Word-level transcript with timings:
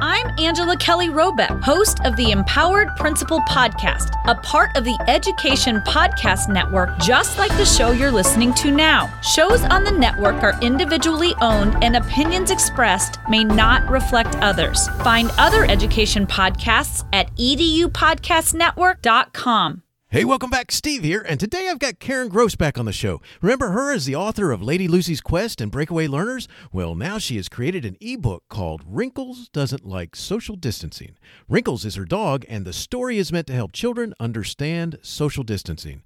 I'm 0.00 0.32
Angela 0.38 0.76
Kelly 0.76 1.08
Robeck, 1.08 1.62
host 1.62 2.00
of 2.04 2.14
the 2.16 2.30
Empowered 2.30 2.88
Principal 2.96 3.40
Podcast, 3.42 4.10
a 4.26 4.34
part 4.34 4.76
of 4.76 4.84
the 4.84 4.98
Education 5.08 5.76
Podcast 5.86 6.52
Network, 6.52 6.98
just 6.98 7.38
like 7.38 7.56
the 7.56 7.64
show 7.64 7.92
you're 7.92 8.10
listening 8.10 8.52
to 8.54 8.70
now. 8.70 9.10
Shows 9.22 9.62
on 9.64 9.84
the 9.84 9.90
network 9.90 10.42
are 10.42 10.60
individually 10.60 11.34
owned, 11.40 11.82
and 11.82 11.96
opinions 11.96 12.50
expressed 12.50 13.18
may 13.30 13.42
not 13.42 13.88
reflect 13.88 14.36
others. 14.36 14.86
Find 15.02 15.30
other 15.38 15.64
education 15.64 16.26
podcasts 16.26 17.06
at 17.12 17.34
edupodcastnetwork.com. 17.36 19.82
Hey, 20.16 20.24
welcome 20.24 20.48
back. 20.48 20.72
Steve 20.72 21.04
here, 21.04 21.22
and 21.28 21.38
today 21.38 21.68
I've 21.68 21.78
got 21.78 21.98
Karen 21.98 22.30
Gross 22.30 22.54
back 22.54 22.78
on 22.78 22.86
the 22.86 22.90
show. 22.90 23.20
Remember 23.42 23.72
her 23.72 23.92
as 23.92 24.06
the 24.06 24.16
author 24.16 24.50
of 24.50 24.62
Lady 24.62 24.88
Lucy's 24.88 25.20
Quest 25.20 25.60
and 25.60 25.70
Breakaway 25.70 26.06
Learners? 26.06 26.48
Well, 26.72 26.94
now 26.94 27.18
she 27.18 27.36
has 27.36 27.50
created 27.50 27.84
an 27.84 27.98
ebook 28.00 28.44
called 28.48 28.80
Wrinkles 28.86 29.50
Doesn't 29.50 29.84
Like 29.84 30.16
Social 30.16 30.56
Distancing. 30.56 31.18
Wrinkles 31.50 31.84
is 31.84 31.96
her 31.96 32.06
dog, 32.06 32.46
and 32.48 32.64
the 32.64 32.72
story 32.72 33.18
is 33.18 33.30
meant 33.30 33.46
to 33.48 33.52
help 33.52 33.72
children 33.72 34.14
understand 34.18 34.96
social 35.02 35.44
distancing. 35.44 36.02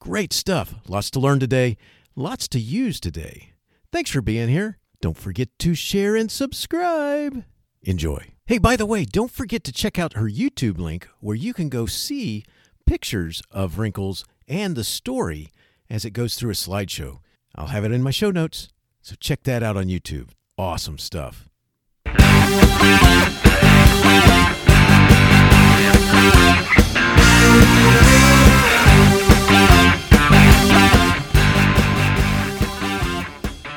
Great 0.00 0.32
stuff. 0.32 0.74
Lots 0.88 1.08
to 1.12 1.20
learn 1.20 1.38
today, 1.38 1.76
lots 2.16 2.48
to 2.48 2.58
use 2.58 2.98
today. 2.98 3.52
Thanks 3.92 4.10
for 4.10 4.22
being 4.22 4.48
here. 4.48 4.80
Don't 5.00 5.16
forget 5.16 5.50
to 5.60 5.76
share 5.76 6.16
and 6.16 6.32
subscribe. 6.32 7.44
Enjoy. 7.82 8.26
Hey, 8.46 8.58
by 8.58 8.74
the 8.74 8.86
way, 8.86 9.04
don't 9.04 9.30
forget 9.30 9.62
to 9.62 9.72
check 9.72 10.00
out 10.00 10.14
her 10.14 10.28
YouTube 10.28 10.78
link 10.78 11.08
where 11.20 11.36
you 11.36 11.54
can 11.54 11.68
go 11.68 11.86
see 11.86 12.42
pictures 12.86 13.42
of 13.50 13.78
Wrinkles 13.78 14.24
and 14.48 14.76
the 14.76 14.84
story 14.84 15.50
as 15.88 16.04
it 16.04 16.10
goes 16.10 16.34
through 16.34 16.50
a 16.50 16.54
slideshow. 16.54 17.18
I'll 17.54 17.66
have 17.68 17.84
it 17.84 17.92
in 17.92 18.02
my 18.02 18.10
show 18.10 18.30
notes, 18.30 18.68
so 19.00 19.14
check 19.18 19.42
that 19.44 19.62
out 19.62 19.76
on 19.76 19.86
YouTube. 19.86 20.30
Awesome 20.56 20.98
stuff. 20.98 21.48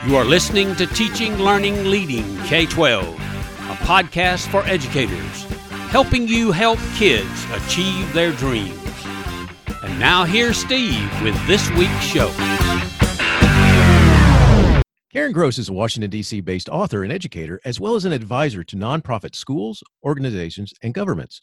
You 0.08 0.18
are 0.18 0.24
listening 0.24 0.76
to 0.76 0.86
Teaching, 0.86 1.36
Learning, 1.40 1.86
Leading 1.86 2.38
K 2.44 2.68
12, 2.68 3.08
a 3.08 3.76
podcast 3.88 4.48
for 4.52 4.64
educators, 4.66 5.44
helping 5.90 6.28
you 6.28 6.52
help 6.52 6.78
kids 6.96 7.46
achieve 7.52 8.14
their 8.14 8.32
dreams. 8.34 8.85
And 9.86 10.00
now 10.00 10.24
here's 10.24 10.58
Steve 10.58 11.12
with 11.22 11.36
this 11.46 11.70
week's 11.72 12.04
show. 12.04 12.32
Karen 15.14 15.32
Gross 15.32 15.60
is 15.60 15.70
a 15.70 15.74
Washington, 15.74 16.10
D.C. 16.10 16.42
based 16.42 16.70
author 16.70 17.04
and 17.04 17.14
educator, 17.14 17.62
as 17.66 17.80
well 17.80 17.94
as 17.94 18.04
an 18.04 18.12
advisor 18.12 18.64
to 18.64 18.76
nonprofit 18.76 19.36
schools, 19.36 19.84
organizations, 20.04 20.74
and 20.82 20.94
governments. 20.94 21.42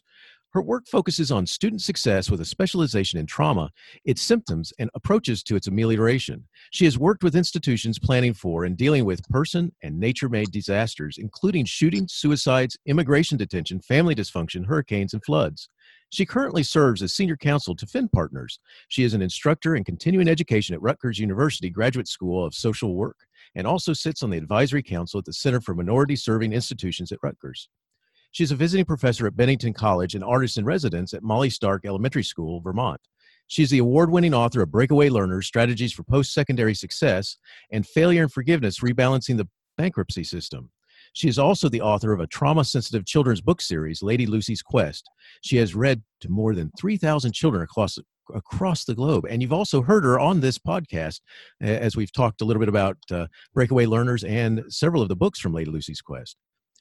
Her 0.51 0.61
work 0.61 0.87
focuses 0.87 1.31
on 1.31 1.47
student 1.47 1.81
success 1.81 2.29
with 2.29 2.41
a 2.41 2.45
specialization 2.45 3.17
in 3.17 3.25
trauma, 3.25 3.71
its 4.05 4.21
symptoms, 4.21 4.71
and 4.77 4.91
approaches 4.93 5.41
to 5.43 5.55
its 5.55 5.67
amelioration. 5.67 6.45
She 6.71 6.85
has 6.85 6.99
worked 6.99 7.23
with 7.23 7.35
institutions 7.35 7.97
planning 7.97 8.33
for 8.35 8.65
and 8.65 8.77
dealing 8.77 9.05
with 9.05 9.27
person 9.29 9.73
and 9.81 9.97
nature 9.97 10.29
made 10.29 10.51
disasters, 10.51 11.17
including 11.17 11.65
shootings, 11.65 12.13
suicides, 12.13 12.77
immigration 12.85 13.37
detention, 13.37 13.79
family 13.79 14.13
dysfunction, 14.13 14.65
hurricanes, 14.67 15.13
and 15.13 15.23
floods. 15.23 15.69
She 16.13 16.27
currently 16.27 16.61
serves 16.61 17.01
as 17.01 17.15
senior 17.15 17.35
counsel 17.35 17.75
to 17.75 17.87
Finn 17.87 18.07
Partners. 18.07 18.59
She 18.87 19.03
is 19.03 19.15
an 19.15 19.23
instructor 19.23 19.75
in 19.75 19.83
continuing 19.83 20.27
education 20.27 20.75
at 20.75 20.81
Rutgers 20.83 21.17
University 21.17 21.71
Graduate 21.71 22.07
School 22.07 22.45
of 22.45 22.53
Social 22.53 22.93
Work 22.93 23.17
and 23.55 23.65
also 23.65 23.93
sits 23.93 24.21
on 24.21 24.29
the 24.29 24.37
advisory 24.37 24.83
council 24.83 25.17
at 25.17 25.25
the 25.25 25.33
Center 25.33 25.59
for 25.59 25.73
Minority 25.73 26.15
Serving 26.15 26.53
Institutions 26.53 27.11
at 27.11 27.17
Rutgers. 27.23 27.67
She's 28.29 28.51
a 28.51 28.55
visiting 28.55 28.85
professor 28.85 29.25
at 29.25 29.35
Bennington 29.35 29.73
College 29.73 30.13
and 30.13 30.23
artist 30.23 30.59
in 30.59 30.65
residence 30.65 31.15
at 31.15 31.23
Molly 31.23 31.49
Stark 31.49 31.83
Elementary 31.83 32.23
School, 32.23 32.61
Vermont. 32.61 33.01
She's 33.47 33.71
the 33.71 33.79
award 33.79 34.11
winning 34.11 34.35
author 34.35 34.61
of 34.61 34.71
Breakaway 34.71 35.09
Learners 35.09 35.47
Strategies 35.47 35.93
for 35.93 36.03
Post 36.03 36.31
Secondary 36.31 36.75
Success 36.75 37.37
and 37.71 37.87
Failure 37.87 38.21
and 38.21 38.31
Forgiveness 38.31 38.81
Rebalancing 38.81 39.37
the 39.37 39.49
Bankruptcy 39.79 40.23
System. 40.23 40.69
She 41.13 41.29
is 41.29 41.39
also 41.39 41.69
the 41.69 41.81
author 41.81 42.11
of 42.11 42.19
a 42.19 42.27
trauma 42.27 42.65
sensitive 42.65 43.05
children's 43.05 43.41
book 43.41 43.61
series, 43.61 44.03
Lady 44.03 44.25
Lucy's 44.25 44.61
Quest. 44.61 45.09
She 45.41 45.57
has 45.57 45.75
read 45.75 46.01
to 46.21 46.29
more 46.29 46.55
than 46.55 46.71
3,000 46.77 47.31
children 47.33 47.63
across, 47.63 47.99
across 48.33 48.83
the 48.83 48.95
globe. 48.95 49.25
And 49.29 49.41
you've 49.41 49.53
also 49.53 49.81
heard 49.81 50.03
her 50.03 50.19
on 50.19 50.39
this 50.39 50.57
podcast 50.57 51.19
as 51.61 51.95
we've 51.95 52.11
talked 52.11 52.41
a 52.41 52.45
little 52.45 52.59
bit 52.59 52.69
about 52.69 52.97
uh, 53.11 53.27
Breakaway 53.53 53.85
Learners 53.85 54.23
and 54.23 54.63
several 54.69 55.01
of 55.01 55.09
the 55.09 55.15
books 55.15 55.39
from 55.39 55.53
Lady 55.53 55.69
Lucy's 55.69 56.01
Quest. 56.01 56.35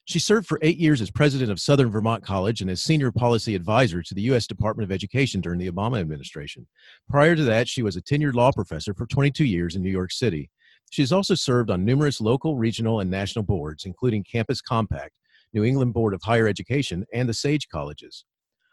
She 0.05 0.19
served 0.19 0.49
for 0.49 0.59
eight 0.63 0.79
years 0.79 1.01
as 1.01 1.13
president 1.13 1.53
of 1.53 1.61
Southern 1.61 1.91
Vermont 1.91 2.25
College 2.25 2.61
and 2.61 2.71
as 2.71 2.83
senior 2.83 3.13
policy 3.13 3.55
advisor 3.55 4.03
to 4.03 4.15
the 4.15 4.23
U.S. 4.23 4.49
Department 4.49 4.85
of 4.85 4.93
Education 4.93 5.41
during 5.41 5.61
the 5.61 5.71
Obama 5.71 6.01
administration. 6.01 6.67
Prior 7.09 7.37
to 7.37 7.45
that, 7.45 7.69
she 7.69 7.83
was 7.83 7.97
a 7.97 8.03
tenured 8.03 8.35
law 8.35 8.51
professor 8.51 8.95
for 8.95 9.07
22 9.07 9.45
years 9.45 9.77
in 9.77 9.83
New 9.83 9.91
York 9.91 10.11
City. 10.11 10.51
She 10.93 11.01
has 11.01 11.11
also 11.11 11.35
served 11.35 11.71
on 11.71 11.87
numerous 11.87 12.21
local, 12.21 12.59
regional, 12.59 13.01
and 13.01 13.11
national 13.11 13.47
boards, 13.47 13.87
including 13.87 14.27
Campus 14.31 14.61
Compact, 14.61 15.15
New 15.55 15.65
England 15.65 15.95
Board 15.95 16.13
of 16.13 16.21
Higher 16.23 16.47
Education, 16.47 17.07
and 17.15 17.27
the 17.27 17.33
SAGE 17.33 17.67
colleges. 17.71 18.27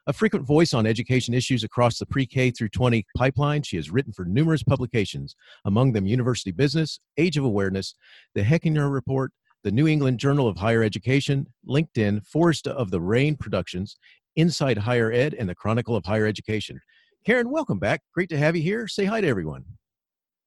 A 0.06 0.12
frequent 0.12 0.46
voice 0.46 0.74
on 0.74 0.86
education 0.86 1.34
issues 1.34 1.64
across 1.64 1.98
the 1.98 2.06
pre 2.06 2.26
K 2.26 2.52
through 2.52 2.68
20 2.70 3.06
pipeline, 3.16 3.64
she 3.64 3.78
has 3.78 3.90
written 3.90 4.12
for 4.12 4.26
numerous 4.26 4.64
publications, 4.64 5.34
among 5.64 5.94
them 5.94 6.06
University 6.06 6.52
Business, 6.52 7.00
Age 7.18 7.38
of 7.38 7.46
Awareness, 7.46 7.96
the 8.36 8.44
Hechinger 8.44 8.92
Report, 8.92 9.32
the 9.64 9.72
New 9.72 9.88
England 9.88 10.20
Journal 10.20 10.50
of 10.50 10.58
Higher 10.58 10.84
Education, 10.84 11.48
LinkedIn, 11.70 12.28
Forest 12.28 12.68
of 12.68 12.92
the 12.92 13.00
Rain 13.00 13.38
Productions, 13.38 13.96
Inside 14.36 14.80
Higher 14.80 15.10
Ed, 15.10 15.36
and 15.36 15.48
the 15.48 15.56
Chronicle 15.56 15.96
of 15.96 16.04
Higher 16.04 16.26
Education. 16.26 16.82
Karen, 17.26 17.50
welcome 17.50 17.80
back. 17.80 18.02
Great 18.14 18.28
to 18.28 18.38
have 18.38 18.58
you 18.58 18.62
here. 18.62 18.90
Say 18.90 19.06
hi 19.06 19.22
to 19.22 19.28
everyone. 19.28 19.64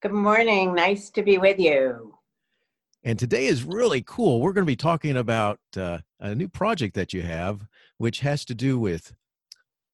Good 0.02 0.10
morning. 0.10 0.74
Nice 0.74 1.10
to 1.10 1.22
be 1.22 1.38
with 1.38 1.60
you. 1.60 2.18
And 3.04 3.16
today 3.16 3.46
is 3.46 3.62
really 3.62 4.02
cool. 4.02 4.40
We're 4.40 4.52
going 4.52 4.66
to 4.66 4.70
be 4.70 4.74
talking 4.74 5.16
about 5.16 5.60
uh, 5.76 5.98
a 6.18 6.34
new 6.34 6.48
project 6.48 6.96
that 6.96 7.12
you 7.12 7.22
have, 7.22 7.68
which 7.98 8.18
has 8.18 8.44
to 8.46 8.54
do 8.56 8.80
with 8.80 9.14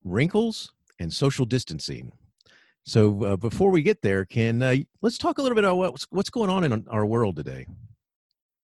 wrinkles 0.04 0.72
and 0.98 1.12
social 1.12 1.44
distancing. 1.44 2.12
So 2.84 3.22
uh, 3.22 3.36
before 3.36 3.70
we 3.70 3.82
get 3.82 4.00
there, 4.00 4.24
can 4.24 4.62
uh, 4.62 4.76
let's 5.02 5.18
talk 5.18 5.36
a 5.36 5.42
little 5.42 5.54
bit 5.54 5.64
about 5.64 5.76
what's 5.76 6.06
what's 6.08 6.30
going 6.30 6.48
on 6.48 6.64
in 6.64 6.86
our 6.88 7.04
world 7.04 7.36
today. 7.36 7.66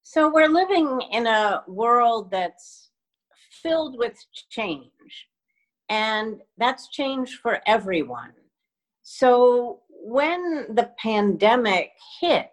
So 0.02 0.32
we're 0.32 0.48
living 0.48 0.98
in 1.12 1.26
a 1.26 1.62
world 1.68 2.30
that's 2.30 2.88
filled 3.50 3.98
with 3.98 4.16
change, 4.48 5.28
and 5.90 6.40
that's 6.56 6.88
change 6.88 7.38
for 7.42 7.60
everyone. 7.66 8.32
So 9.04 9.80
when 9.88 10.74
the 10.74 10.90
pandemic 10.98 11.92
hit, 12.20 12.50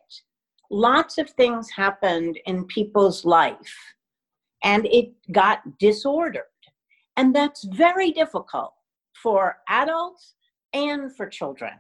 lots 0.70 1.18
of 1.18 1.30
things 1.32 1.70
happened 1.70 2.38
in 2.46 2.66
people's 2.66 3.26
life, 3.26 3.76
and 4.64 4.86
it 4.88 5.14
got 5.32 5.80
disordered. 5.80 6.44
And 7.16 7.34
that's 7.34 7.64
very 7.64 8.12
difficult 8.12 8.74
for 9.24 9.58
adults 9.70 10.36
and 10.74 11.16
for 11.16 11.28
children. 11.28 11.74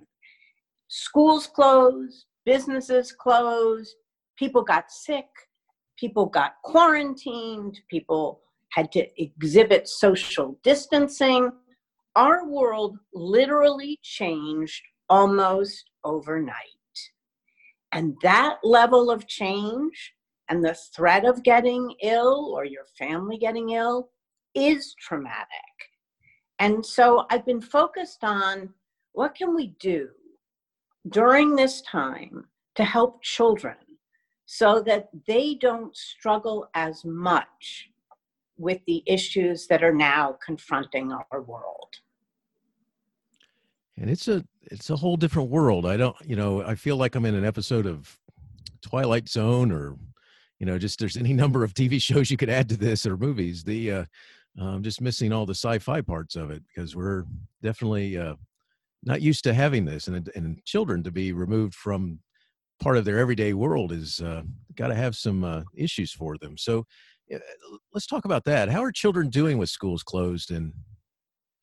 Schools 0.88 1.48
closed, 1.48 2.26
businesses 2.46 3.12
closed, 3.12 3.96
people 4.38 4.64
got 4.64 4.90
sick, 4.90 5.28
people 5.98 6.26
got 6.26 6.54
quarantined, 6.64 7.80
people 7.90 8.42
had 8.72 8.92
to 8.94 9.06
exhibit 9.22 9.88
social 9.88 10.58
distancing. 10.64 11.52
Our 12.16 12.46
world 12.48 12.98
literally 13.14 14.00
changed 14.04 14.84
almost 15.10 15.90
overnight. 16.04 16.56
And 17.94 18.16
that 18.22 18.58
level 18.64 19.12
of 19.12 19.28
change 19.28 20.14
and 20.50 20.64
the 20.64 20.78
threat 20.96 21.26
of 21.26 21.44
getting 21.44 21.96
ill 22.02 22.52
or 22.54 22.66
your 22.66 22.86
family 22.98 23.38
getting 23.38 23.72
ill 23.72 24.10
is 24.56 24.94
traumatic. 25.00 25.48
And 26.60 26.86
so 26.86 27.26
I've 27.30 27.46
been 27.46 27.62
focused 27.62 28.24
on 28.24 28.74
what 29.14 29.36
can 29.36 29.56
we 29.56 29.76
do 29.80 30.10
during 31.10 31.56
this 31.56 31.82
time 31.82 32.46
to 32.76 32.84
help 32.84 33.22
children 33.24 33.76
so 34.46 34.82
that 34.82 35.10
they 35.28 35.56
don't 35.56 35.96
struggle 35.96 36.70
as 36.74 37.04
much 37.06 37.88
with 38.62 38.80
the 38.86 39.04
issues 39.06 39.68
that 39.68 39.84
are 39.84 39.94
now 39.94 40.38
confronting 40.46 41.12
our 41.12 41.42
world. 41.42 41.90
And 43.98 44.10
it's 44.10 44.28
a 44.28 44.44
it's 44.64 44.90
a 44.90 44.96
whole 44.96 45.18
different 45.18 45.50
world. 45.50 45.86
I 45.86 45.98
don't, 45.98 46.16
you 46.24 46.36
know, 46.36 46.64
I 46.64 46.76
feel 46.76 46.96
like 46.96 47.16
I'm 47.16 47.26
in 47.26 47.36
an 47.36 47.46
episode 47.46 47.86
of 47.86 48.18
Twilight 48.82 49.28
Zone 49.28 49.72
or 49.72 49.98
you 50.60 50.68
know, 50.68 50.78
just 50.78 51.00
there's 51.00 51.18
any 51.18 51.34
number 51.34 51.64
of 51.64 51.74
TV 51.74 52.00
shows 52.02 52.30
you 52.30 52.38
could 52.38 52.50
add 52.50 52.70
to 52.70 52.78
this 52.78 53.06
or 53.06 53.18
movies. 53.18 53.64
The 53.64 53.92
uh 53.92 54.06
I'm 54.60 54.84
just 54.84 55.02
missing 55.02 55.32
all 55.34 55.46
the 55.46 55.56
sci-fi 55.56 56.02
parts 56.02 56.36
of 56.36 56.52
it 56.52 56.64
because 56.68 56.96
we're 56.96 57.26
definitely 57.64 58.18
uh 58.18 58.36
not 59.04 59.22
used 59.22 59.44
to 59.46 59.54
having 59.54 59.86
this 59.86 60.08
and 60.08 60.30
and 60.36 60.64
children 60.66 61.04
to 61.04 61.12
be 61.12 61.34
removed 61.34 61.74
from 61.74 62.20
part 62.82 62.98
of 62.98 63.06
their 63.06 63.20
everyday 63.20 63.54
world 63.54 63.92
is 63.92 64.20
uh, 64.22 64.42
got 64.76 64.88
to 64.88 64.96
have 64.96 65.16
some 65.16 65.44
uh, 65.44 65.62
issues 65.76 66.12
for 66.12 66.38
them. 66.38 66.58
So, 66.58 66.86
let's 67.94 68.08
talk 68.08 68.26
about 68.26 68.46
that. 68.46 68.70
How 68.70 68.84
are 68.84 68.92
children 68.92 69.30
doing 69.30 69.58
with 69.58 69.70
schools 69.70 70.04
closed? 70.04 70.52
And 70.52 70.74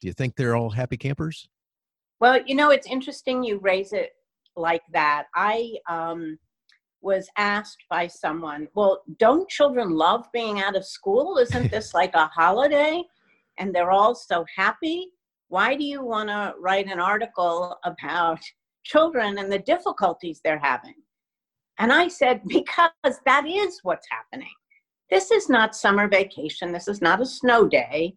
do 0.01 0.07
you 0.07 0.13
think 0.13 0.37
they're 0.37 0.57
all 0.57 0.71
happy 0.71 0.97
campers? 0.97 1.49
Well, 2.21 2.41
you 2.47 2.55
know, 2.55 2.71
it's 2.71 2.87
interesting 2.87 3.45
you 3.45 3.59
raise 3.59 3.93
it 3.93 4.11
like 4.57 4.83
that. 4.93 5.27
I 5.35 5.75
um, 5.89 6.39
was 7.01 7.29
asked 7.37 7.85
by 7.89 8.07
someone, 8.07 8.69
well, 8.75 9.03
don't 9.19 9.49
children 9.49 9.91
love 9.91 10.27
being 10.33 10.61
out 10.61 10.77
of 10.77 10.85
school? 10.85 11.39
Isn't 11.39 11.71
this 11.71 11.95
like 11.95 12.15
a 12.15 12.27
holiday? 12.27 13.03
And 13.59 13.75
they're 13.75 13.91
all 13.91 14.15
so 14.15 14.45
happy. 14.57 15.09
Why 15.49 15.75
do 15.75 15.85
you 15.85 16.05
want 16.05 16.29
to 16.29 16.55
write 16.59 16.87
an 16.87 17.01
article 17.01 17.77
about 17.85 18.41
children 18.85 19.39
and 19.39 19.51
the 19.51 19.59
difficulties 19.59 20.41
they're 20.43 20.61
having? 20.63 20.95
And 21.79 21.93
I 21.93 22.09
said, 22.09 22.43
because 22.47 22.91
that 23.25 23.47
is 23.47 23.79
what's 23.83 24.07
happening. 24.11 24.53
This 25.11 25.31
is 25.31 25.49
not 25.49 25.75
summer 25.75 26.09
vacation. 26.09 26.73
This 26.73 26.89
is 26.89 27.01
not 27.01 27.21
a 27.21 27.27
snow 27.27 27.67
day. 27.67 28.17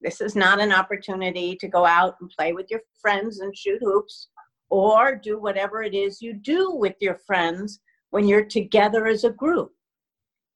This 0.00 0.20
is 0.20 0.34
not 0.34 0.60
an 0.60 0.72
opportunity 0.72 1.56
to 1.56 1.68
go 1.68 1.86
out 1.86 2.16
and 2.20 2.28
play 2.30 2.52
with 2.52 2.70
your 2.70 2.80
friends 3.00 3.40
and 3.40 3.56
shoot 3.56 3.78
hoops 3.80 4.28
or 4.68 5.14
do 5.14 5.38
whatever 5.38 5.82
it 5.82 5.94
is 5.94 6.20
you 6.20 6.34
do 6.34 6.72
with 6.72 6.94
your 7.00 7.14
friends 7.26 7.80
when 8.10 8.26
you're 8.26 8.44
together 8.44 9.06
as 9.06 9.24
a 9.24 9.30
group. 9.30 9.72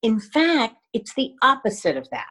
In 0.03 0.21
fact, 0.21 0.77
it's 0.93 1.15
the 1.15 1.33
opposite 1.43 1.97
of 1.97 2.09
that. 2.11 2.31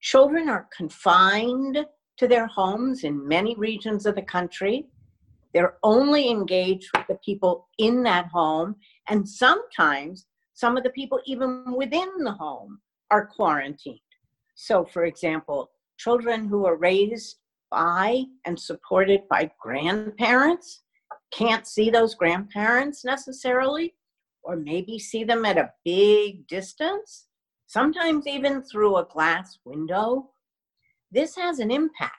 Children 0.00 0.48
are 0.48 0.68
confined 0.76 1.84
to 2.16 2.28
their 2.28 2.46
homes 2.46 3.04
in 3.04 3.26
many 3.26 3.54
regions 3.56 4.06
of 4.06 4.14
the 4.14 4.22
country. 4.22 4.86
They're 5.52 5.76
only 5.82 6.30
engaged 6.30 6.90
with 6.96 7.06
the 7.08 7.18
people 7.24 7.68
in 7.78 8.02
that 8.04 8.26
home, 8.26 8.76
and 9.08 9.28
sometimes 9.28 10.26
some 10.56 10.78
of 10.78 10.82
the 10.84 10.90
people, 10.90 11.20
even 11.26 11.64
within 11.76 12.08
the 12.24 12.32
home, 12.32 12.80
are 13.10 13.26
quarantined. 13.26 14.00
So, 14.54 14.86
for 14.86 15.04
example, 15.04 15.70
children 15.98 16.48
who 16.48 16.64
are 16.64 16.76
raised 16.76 17.36
by 17.70 18.24
and 18.46 18.58
supported 18.58 19.28
by 19.28 19.50
grandparents 19.60 20.82
can't 21.30 21.66
see 21.66 21.90
those 21.90 22.14
grandparents 22.14 23.04
necessarily, 23.04 23.94
or 24.42 24.56
maybe 24.56 24.98
see 24.98 25.24
them 25.24 25.44
at 25.44 25.58
a 25.58 25.72
big 25.84 26.46
distance, 26.48 27.26
sometimes 27.66 28.26
even 28.26 28.62
through 28.62 28.96
a 28.96 29.08
glass 29.12 29.58
window. 29.66 30.30
This 31.12 31.36
has 31.36 31.58
an 31.58 31.70
impact. 31.70 32.14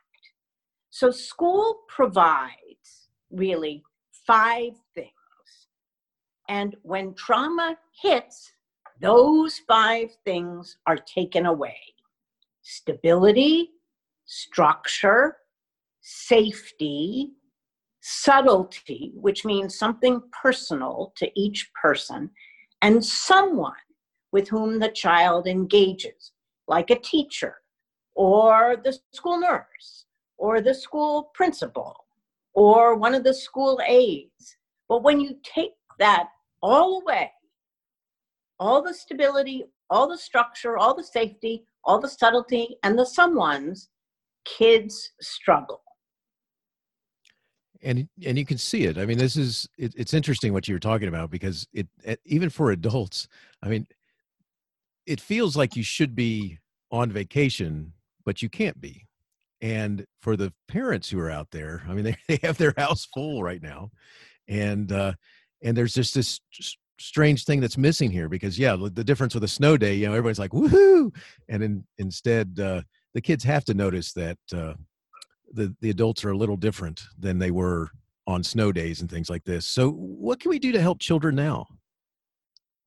So, 0.92 1.10
school 1.10 1.80
provides 1.88 3.10
really 3.31 3.81
five. 4.28 4.74
And 6.49 6.75
when 6.83 7.13
trauma 7.15 7.77
hits, 8.01 8.51
those 8.99 9.59
five 9.67 10.09
things 10.25 10.77
are 10.88 10.97
taken 10.97 11.45
away 11.45 11.77
stability, 12.61 13.69
structure, 14.25 15.38
safety, 16.01 17.31
subtlety, 18.01 19.13
which 19.15 19.45
means 19.45 19.77
something 19.77 20.21
personal 20.31 21.13
to 21.15 21.29
each 21.39 21.71
person, 21.81 22.29
and 22.81 23.03
someone 23.03 23.73
with 24.31 24.49
whom 24.49 24.79
the 24.79 24.89
child 24.89 25.47
engages, 25.47 26.31
like 26.67 26.89
a 26.89 26.99
teacher, 26.99 27.55
or 28.15 28.75
the 28.83 28.97
school 29.13 29.39
nurse, 29.39 30.05
or 30.38 30.59
the 30.61 30.73
school 30.73 31.31
principal, 31.33 32.05
or 32.53 32.95
one 32.95 33.15
of 33.15 33.23
the 33.23 33.33
school 33.33 33.79
aides. 33.88 34.57
But 34.89 35.03
when 35.03 35.19
you 35.19 35.38
take 35.44 35.71
that 35.99 36.29
all 36.62 37.01
away, 37.01 37.31
all 38.59 38.81
the 38.81 38.94
stability, 38.94 39.65
all 39.89 40.07
the 40.07 40.18
structure, 40.18 40.77
all 40.77 40.95
the 40.95 41.04
safety, 41.04 41.65
all 41.83 42.00
the 42.00 42.09
subtlety, 42.09 42.77
and 42.83 42.98
the 42.98 43.06
someone's, 43.06 43.89
kids 44.45 45.12
struggle. 45.21 45.81
And 47.83 48.07
and 48.25 48.38
you 48.38 48.45
can 48.45 48.57
see 48.57 48.86
it. 48.86 48.98
I 48.98 49.06
mean, 49.06 49.19
this 49.19 49.38
is 49.38 49.68
it, 49.77 49.94
it's 49.95 50.13
interesting 50.13 50.51
what 50.51 50.68
you're 50.68 50.80
talking 50.80 51.07
about 51.07 51.30
because 51.30 51.68
it, 51.74 51.88
it 52.04 52.19
even 52.25 52.50
for 52.50 52.71
adults. 52.71 53.27
I 53.62 53.69
mean, 53.69 53.88
it 55.06 55.21
feels 55.21 55.56
like 55.56 55.75
you 55.75 55.83
should 55.83 56.15
be 56.15 56.57
on 56.92 57.12
vacation, 57.12 57.94
but 58.25 58.42
you 58.42 58.50
can't 58.50 58.81
be. 58.81 59.06
And 59.62 60.06
for 60.21 60.36
the 60.36 60.54
parents 60.68 61.09
who 61.09 61.19
are 61.19 61.31
out 61.31 61.51
there, 61.51 61.83
I 61.88 61.94
mean, 61.94 62.04
they, 62.04 62.18
they 62.27 62.39
have 62.42 62.57
their 62.57 62.74
house 62.77 63.07
full 63.13 63.44
right 63.44 63.62
now, 63.62 63.92
and 64.48 64.92
uh, 64.92 65.13
and 65.63 65.75
there's 65.75 65.94
just 65.94 66.13
this 66.13 66.39
strange 67.00 67.45
thing 67.45 67.59
that's 67.59 67.77
missing 67.77 68.09
here 68.09 68.27
because 68.27 68.57
yeah 68.57 68.75
the 68.75 69.04
difference 69.04 69.36
with 69.36 69.44
a 69.44 69.48
snow 69.48 69.77
day 69.77 69.94
you 69.94 70.07
know 70.07 70.13
everybody's 70.13 70.39
like 70.39 70.51
woohoo! 70.51 71.13
and 71.48 71.63
in, 71.63 71.83
instead 72.00 72.59
uh, 72.59 72.81
the 73.13 73.21
kids 73.21 73.44
have 73.44 73.63
to 73.65 73.74
notice 73.74 74.13
that 74.13 74.38
uh, 74.54 74.74
the 75.54 75.75
the 75.81 75.89
adults 75.89 76.24
are 76.25 76.31
a 76.31 76.38
little 76.38 76.57
different 76.57 77.01
than 77.18 77.39
they 77.39 77.51
were 77.51 77.89
on 78.27 78.44
snow 78.44 78.71
days 78.71 79.01
and 79.01 79.09
things 79.09 79.30
like 79.30 79.44
this. 79.45 79.65
So 79.65 79.92
what 79.92 80.39
can 80.39 80.50
we 80.50 80.59
do 80.59 80.71
to 80.74 80.81
help 80.81 81.00
children 81.00 81.36
now? 81.36 81.65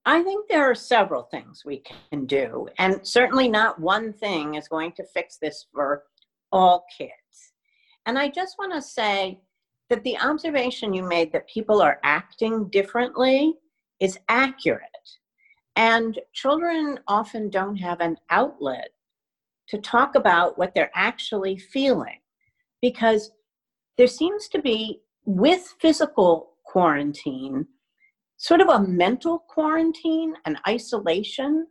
I 0.05 0.23
think 0.23 0.49
there 0.49 0.71
are 0.71 0.75
several 0.75 1.25
things 1.25 1.63
we 1.65 1.83
can 2.11 2.27
do 2.27 2.69
and 2.79 3.07
certainly 3.07 3.49
not 3.49 3.81
one 3.81 4.13
thing 4.13 4.55
is 4.55 4.69
going 4.69 4.93
to 4.93 5.05
fix 5.05 5.39
this 5.41 5.67
for 5.73 6.05
all 6.53 6.85
kids. 6.97 7.11
And 8.07 8.19
i 8.19 8.29
just 8.29 8.57
want 8.59 8.73
to 8.73 8.83
say 8.83 9.41
that 9.91 10.05
the 10.05 10.17
observation 10.19 10.95
you 10.95 11.03
made 11.03 11.33
that 11.33 11.49
people 11.49 11.83
are 11.83 11.99
acting 12.05 12.69
differently 12.69 13.55
is 14.01 14.19
accurate. 14.29 14.81
And 15.77 16.19
children 16.33 16.99
often 17.07 17.51
don't 17.51 17.77
have 17.77 18.01
an 18.01 18.17
outlet 18.31 18.91
to 19.69 19.79
talk 19.79 20.15
about 20.15 20.57
what 20.59 20.75
they're 20.75 20.91
actually 20.95 21.59
feeling 21.59 22.19
because 22.81 23.33
there 23.99 24.07
seems 24.07 24.49
to 24.49 24.63
be, 24.63 25.01
with 25.27 25.75
physical 25.81 26.53
quarantine, 26.65 27.67
sort 28.39 28.61
of 28.61 28.69
a 28.69 28.81
mental 28.81 29.41
quarantine, 29.49 30.35
an 30.47 30.57
isolation. 30.67 31.67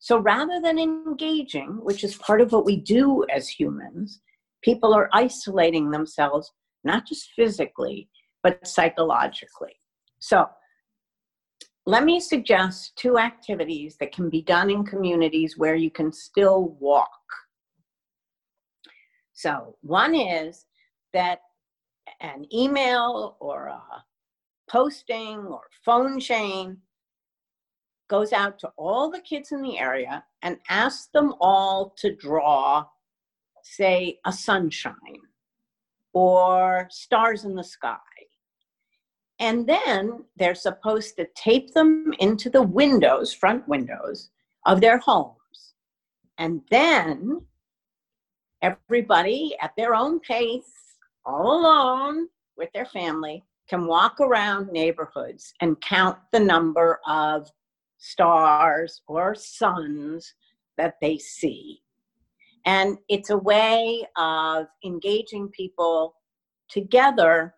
So 0.00 0.18
rather 0.18 0.60
than 0.60 0.78
engaging, 0.78 1.78
which 1.82 2.04
is 2.04 2.16
part 2.16 2.40
of 2.40 2.52
what 2.52 2.66
we 2.66 2.76
do 2.76 3.24
as 3.34 3.48
humans, 3.48 4.20
people 4.62 4.92
are 4.92 5.08
isolating 5.12 5.90
themselves, 5.90 6.52
not 6.84 7.06
just 7.06 7.30
physically, 7.36 8.08
but 8.42 8.66
psychologically. 8.66 9.74
So 10.18 10.46
let 11.86 12.04
me 12.04 12.18
suggest 12.18 12.96
two 12.96 13.18
activities 13.18 13.96
that 14.00 14.12
can 14.12 14.30
be 14.30 14.42
done 14.42 14.70
in 14.70 14.84
communities 14.84 15.58
where 15.58 15.74
you 15.74 15.90
can 15.90 16.12
still 16.12 16.76
walk. 16.80 17.10
So, 19.34 19.76
one 19.82 20.14
is 20.14 20.66
that 21.12 21.40
an 22.20 22.46
email 22.54 23.36
or 23.40 23.66
a 23.66 23.82
posting 24.70 25.38
or 25.40 25.62
phone 25.84 26.18
chain 26.20 26.78
goes 28.08 28.32
out 28.32 28.58
to 28.60 28.70
all 28.76 29.10
the 29.10 29.20
kids 29.20 29.52
in 29.52 29.60
the 29.60 29.78
area 29.78 30.24
and 30.42 30.58
asks 30.68 31.08
them 31.12 31.34
all 31.40 31.94
to 31.98 32.14
draw, 32.14 32.86
say, 33.62 34.20
a 34.24 34.32
sunshine 34.32 34.94
or 36.14 36.88
stars 36.90 37.44
in 37.44 37.54
the 37.54 37.64
sky 37.64 37.98
and 39.40 39.66
then 39.66 40.24
they're 40.36 40.54
supposed 40.54 41.16
to 41.16 41.26
tape 41.34 41.72
them 41.74 42.12
into 42.20 42.48
the 42.48 42.62
windows, 42.62 43.32
front 43.32 43.66
windows 43.68 44.30
of 44.66 44.80
their 44.80 44.98
homes. 44.98 45.74
And 46.38 46.62
then 46.70 47.42
everybody 48.62 49.56
at 49.60 49.72
their 49.76 49.94
own 49.94 50.20
pace, 50.20 50.96
all 51.26 51.60
alone 51.60 52.28
with 52.56 52.70
their 52.72 52.86
family, 52.86 53.44
can 53.68 53.86
walk 53.86 54.20
around 54.20 54.70
neighborhoods 54.70 55.52
and 55.60 55.80
count 55.80 56.18
the 56.32 56.40
number 56.40 57.00
of 57.06 57.50
stars 57.98 59.02
or 59.08 59.34
suns 59.34 60.34
that 60.76 60.94
they 61.00 61.18
see. 61.18 61.80
And 62.66 62.98
it's 63.08 63.30
a 63.30 63.36
way 63.36 64.06
of 64.16 64.66
engaging 64.84 65.48
people 65.48 66.14
together 66.68 67.54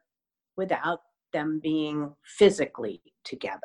without 0.56 1.00
them 1.32 1.60
being 1.62 2.12
physically 2.24 3.00
together. 3.24 3.60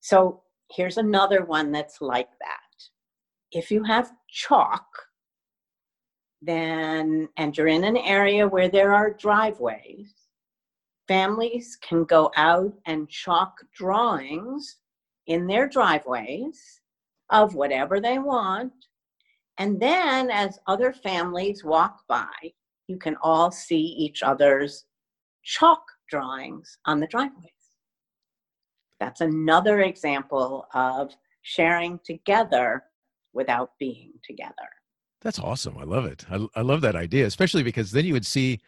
So 0.00 0.42
here's 0.70 0.96
another 0.96 1.44
one 1.44 1.70
that's 1.70 2.00
like 2.00 2.30
that. 2.40 2.88
If 3.52 3.70
you 3.70 3.84
have 3.84 4.12
chalk, 4.28 4.86
then, 6.40 7.28
and 7.36 7.56
you're 7.56 7.68
in 7.68 7.84
an 7.84 7.96
area 7.96 8.48
where 8.48 8.68
there 8.68 8.92
are 8.92 9.12
driveways, 9.12 10.12
families 11.06 11.78
can 11.80 12.04
go 12.04 12.32
out 12.36 12.72
and 12.86 13.08
chalk 13.08 13.54
drawings 13.74 14.78
in 15.26 15.46
their 15.46 15.68
driveways 15.68 16.80
of 17.30 17.54
whatever 17.54 18.00
they 18.00 18.18
want. 18.18 18.72
And 19.58 19.80
then, 19.80 20.30
as 20.30 20.58
other 20.66 20.92
families 20.92 21.62
walk 21.62 22.06
by, 22.08 22.32
you 22.88 22.96
can 22.96 23.16
all 23.22 23.50
see 23.50 23.80
each 23.80 24.22
other's 24.22 24.86
chalk 25.42 25.82
drawings 26.08 26.78
on 26.86 27.00
the 27.00 27.06
driveways. 27.06 27.50
That's 28.98 29.20
another 29.20 29.80
example 29.80 30.66
of 30.74 31.12
sharing 31.42 31.98
together 32.04 32.84
without 33.32 33.72
being 33.78 34.12
together. 34.24 34.68
That's 35.20 35.38
awesome. 35.38 35.78
I 35.78 35.84
love 35.84 36.04
it. 36.04 36.24
I, 36.30 36.46
I 36.56 36.62
love 36.62 36.80
that 36.82 36.96
idea, 36.96 37.26
especially 37.26 37.62
because 37.62 37.92
then 37.92 38.04
you 38.04 38.12
would 38.12 38.26
see 38.26 38.60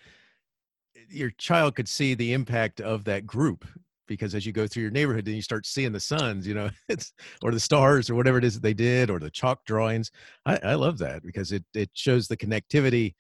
your 1.09 1.31
child 1.31 1.75
could 1.75 1.89
see 1.89 2.15
the 2.15 2.33
impact 2.33 2.81
of 2.81 3.05
that 3.05 3.27
group 3.27 3.65
because 4.07 4.35
as 4.35 4.45
you 4.45 4.53
go 4.53 4.67
through 4.67 4.83
your 4.83 4.91
neighborhood 4.91 5.25
then 5.25 5.35
you 5.35 5.43
start 5.43 5.67
seeing 5.67 5.93
the 5.93 6.01
suns 6.01 6.47
you 6.47 6.55
know 6.55 6.71
it's 6.89 7.13
or 7.43 7.51
the 7.53 7.61
stars 7.61 8.11
or 8.11 8.15
whatever 8.15 8.39
it 8.39 8.45
is 8.45 8.55
that 8.55 8.63
they 8.63 8.75
did 8.75 9.11
or 9.11 9.19
the 9.19 9.31
chalk 9.31 9.65
drawings. 9.65 10.11
I, 10.47 10.59
I 10.63 10.75
love 10.75 10.99
that 10.99 11.23
because 11.23 11.53
it, 11.53 11.65
it 11.75 11.91
shows 11.95 12.29
the 12.29 12.37
connectivity 12.37 13.15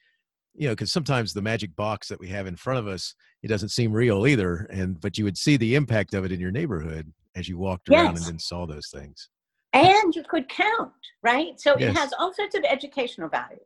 you 0.54 0.68
know 0.68 0.72
because 0.72 0.92
sometimes 0.92 1.32
the 1.32 1.42
magic 1.42 1.74
box 1.76 2.08
that 2.08 2.20
we 2.20 2.28
have 2.28 2.46
in 2.46 2.56
front 2.56 2.78
of 2.78 2.86
us 2.86 3.14
it 3.42 3.48
doesn't 3.48 3.70
seem 3.70 3.92
real 3.92 4.26
either 4.26 4.68
and 4.70 5.00
but 5.00 5.18
you 5.18 5.24
would 5.24 5.38
see 5.38 5.56
the 5.56 5.74
impact 5.74 6.14
of 6.14 6.24
it 6.24 6.32
in 6.32 6.40
your 6.40 6.52
neighborhood 6.52 7.12
as 7.34 7.48
you 7.48 7.58
walked 7.58 7.88
around 7.88 8.16
and 8.16 8.26
then 8.26 8.38
saw 8.38 8.64
those 8.64 8.88
things. 8.92 9.28
And 9.72 10.14
you 10.14 10.22
could 10.22 10.48
count 10.48 10.92
right? 11.24 11.58
So 11.58 11.76
yes. 11.76 11.90
it 11.90 11.98
has 11.98 12.12
all 12.16 12.32
sorts 12.32 12.54
of 12.54 12.62
educational 12.68 13.28
value. 13.28 13.58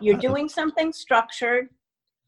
You're 0.00 0.16
uh, 0.16 0.20
doing 0.20 0.48
something 0.48 0.92
structured 0.92 1.70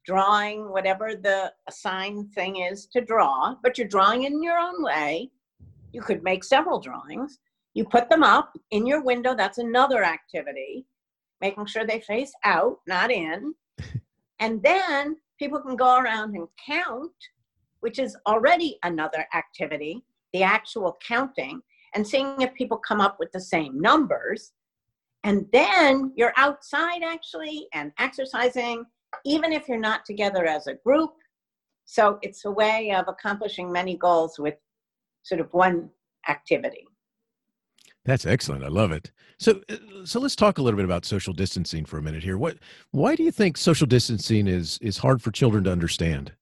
drawing 0.08 0.72
whatever 0.72 1.14
the 1.14 1.52
assigned 1.68 2.32
thing 2.32 2.56
is 2.56 2.86
to 2.86 3.02
draw, 3.02 3.54
but 3.62 3.76
you're 3.76 3.86
drawing 3.86 4.22
in 4.22 4.42
your 4.42 4.56
own 4.56 4.82
way. 4.82 5.30
You 5.92 6.00
could 6.00 6.22
make 6.24 6.42
several 6.42 6.80
drawings. 6.80 7.40
You 7.74 7.84
put 7.84 8.08
them 8.08 8.22
up 8.22 8.56
in 8.70 8.86
your 8.86 9.02
window. 9.02 9.34
That's 9.34 9.58
another 9.58 10.02
activity, 10.02 10.86
making 11.42 11.66
sure 11.66 11.84
they 11.84 12.00
face 12.00 12.32
out, 12.44 12.78
not 12.86 13.10
in. 13.10 13.52
and 14.40 14.62
then 14.62 15.18
people 15.38 15.60
can 15.60 15.76
go 15.76 15.98
around 15.98 16.34
and 16.34 16.48
count, 16.66 17.12
which 17.80 17.98
is 17.98 18.16
already 18.26 18.78
another 18.84 19.26
activity, 19.34 20.02
the 20.32 20.42
actual 20.42 20.96
counting, 21.06 21.60
and 21.94 22.06
seeing 22.06 22.40
if 22.40 22.54
people 22.54 22.78
come 22.78 23.02
up 23.02 23.18
with 23.18 23.30
the 23.32 23.40
same 23.42 23.78
numbers. 23.78 24.52
And 25.24 25.44
then 25.52 26.12
you're 26.16 26.32
outside 26.38 27.02
actually 27.02 27.68
and 27.74 27.92
exercising 27.98 28.86
even 29.24 29.52
if 29.52 29.68
you're 29.68 29.78
not 29.78 30.04
together 30.04 30.46
as 30.46 30.66
a 30.66 30.74
group. 30.74 31.12
So 31.84 32.18
it's 32.22 32.44
a 32.44 32.50
way 32.50 32.92
of 32.92 33.06
accomplishing 33.08 33.72
many 33.72 33.96
goals 33.96 34.38
with 34.38 34.54
sort 35.22 35.40
of 35.40 35.52
one 35.52 35.90
activity. 36.28 36.86
That's 38.04 38.26
excellent. 38.26 38.64
I 38.64 38.68
love 38.68 38.92
it. 38.92 39.10
So, 39.38 39.60
uh, 39.68 39.76
so 40.04 40.18
let's 40.18 40.34
talk 40.34 40.58
a 40.58 40.62
little 40.62 40.76
bit 40.76 40.84
about 40.84 41.04
social 41.04 41.34
distancing 41.34 41.84
for 41.84 41.98
a 41.98 42.02
minute 42.02 42.22
here. 42.22 42.38
What, 42.38 42.56
why 42.90 43.14
do 43.14 43.22
you 43.22 43.30
think 43.30 43.56
social 43.56 43.86
distancing 43.86 44.48
is 44.48 44.78
is 44.80 44.98
hard 44.98 45.22
for 45.22 45.30
children 45.30 45.64
to 45.64 45.72
understand? 45.72 46.32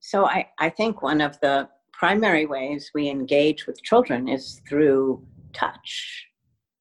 So, 0.00 0.26
I 0.26 0.48
I 0.58 0.68
think 0.68 1.02
one 1.02 1.20
of 1.20 1.40
the 1.40 1.68
primary 1.92 2.46
ways 2.46 2.90
we 2.94 3.08
engage 3.08 3.66
with 3.66 3.82
children 3.82 4.28
is 4.28 4.60
through 4.68 5.24
touch 5.52 6.26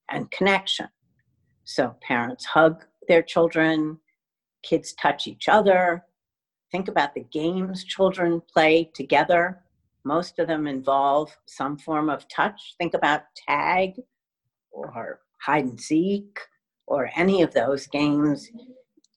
and 0.09 0.29
connection. 0.31 0.87
So, 1.63 1.95
parents 2.01 2.45
hug 2.45 2.83
their 3.07 3.23
children, 3.23 3.99
kids 4.63 4.93
touch 4.93 5.27
each 5.27 5.47
other. 5.47 6.05
Think 6.71 6.87
about 6.87 7.13
the 7.13 7.25
games 7.31 7.83
children 7.83 8.41
play 8.53 8.89
together. 8.93 9.63
Most 10.03 10.39
of 10.39 10.47
them 10.47 10.67
involve 10.67 11.35
some 11.45 11.77
form 11.77 12.09
of 12.09 12.27
touch. 12.29 12.75
Think 12.77 12.93
about 12.93 13.23
tag 13.47 13.93
or 14.71 15.19
hide 15.41 15.65
and 15.65 15.79
seek 15.79 16.39
or 16.87 17.09
any 17.15 17.41
of 17.41 17.53
those 17.53 17.87
games. 17.87 18.49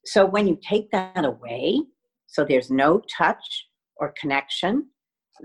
So 0.04 0.24
when 0.24 0.46
you 0.48 0.58
take 0.66 0.90
that 0.90 1.24
away, 1.24 1.80
so 2.26 2.44
there's 2.44 2.70
no 2.70 3.02
touch 3.16 3.68
or 3.96 4.14
connection, 4.20 4.88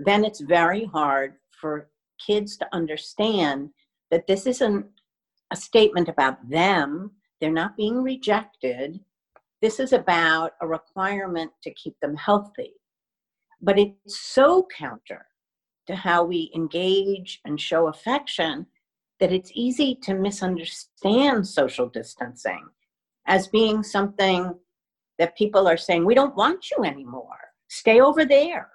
then 0.04 0.24
it's 0.24 0.40
very 0.40 0.84
hard 0.86 1.34
for 1.60 1.90
kids 2.24 2.56
to 2.56 2.68
understand 2.72 3.70
that 4.10 4.26
this 4.26 4.46
isn't 4.46 4.86
a 5.52 5.56
statement 5.56 6.08
about 6.08 6.48
them. 6.48 7.12
They're 7.40 7.50
not 7.50 7.76
being 7.76 8.02
rejected. 8.02 9.00
This 9.60 9.80
is 9.80 9.92
about 9.92 10.52
a 10.60 10.66
requirement 10.66 11.50
to 11.62 11.74
keep 11.74 11.98
them 12.00 12.16
healthy. 12.16 12.74
But 13.60 13.78
it's 13.78 14.20
so 14.20 14.66
counter 14.76 15.26
to 15.88 15.96
how 15.96 16.22
we 16.22 16.52
engage 16.54 17.40
and 17.44 17.60
show 17.60 17.88
affection 17.88 18.66
that 19.18 19.32
it's 19.32 19.50
easy 19.54 19.96
to 20.02 20.14
misunderstand 20.14 21.46
social 21.46 21.88
distancing 21.88 22.64
as 23.26 23.48
being 23.48 23.82
something 23.82 24.54
that 25.18 25.36
people 25.36 25.66
are 25.66 25.76
saying, 25.76 26.04
we 26.04 26.14
don't 26.14 26.36
want 26.36 26.70
you 26.70 26.84
anymore, 26.84 27.38
stay 27.68 28.00
over 28.00 28.24
there. 28.24 28.70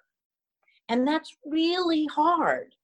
And 0.90 1.08
that's 1.08 1.38
really 1.46 2.06
hard. 2.08 2.76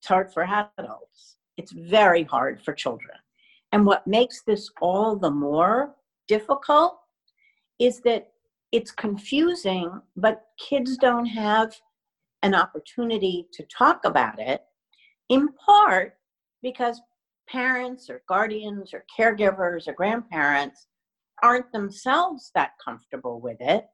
It's 0.00 0.08
hard 0.08 0.32
for 0.32 0.42
adults, 0.42 1.36
it's 1.58 1.72
very 1.72 2.22
hard 2.22 2.62
for 2.62 2.72
children. 2.72 3.16
And 3.72 3.84
what 3.84 4.06
makes 4.06 4.42
this 4.42 4.70
all 4.80 5.16
the 5.16 5.30
more 5.30 5.94
difficult 6.28 7.01
is 7.82 8.00
that 8.00 8.28
it's 8.70 8.92
confusing, 8.92 10.00
but 10.16 10.44
kids 10.56 10.96
don't 10.96 11.26
have 11.26 11.74
an 12.42 12.54
opportunity 12.54 13.48
to 13.52 13.64
talk 13.64 14.04
about 14.04 14.38
it, 14.38 14.62
in 15.28 15.48
part 15.66 16.14
because 16.62 17.00
parents 17.48 18.08
or 18.08 18.22
guardians 18.28 18.94
or 18.94 19.04
caregivers 19.18 19.88
or 19.88 19.94
grandparents 19.94 20.86
aren't 21.42 21.70
themselves 21.72 22.52
that 22.54 22.70
comfortable 22.82 23.40
with 23.40 23.60
it. 23.60 23.84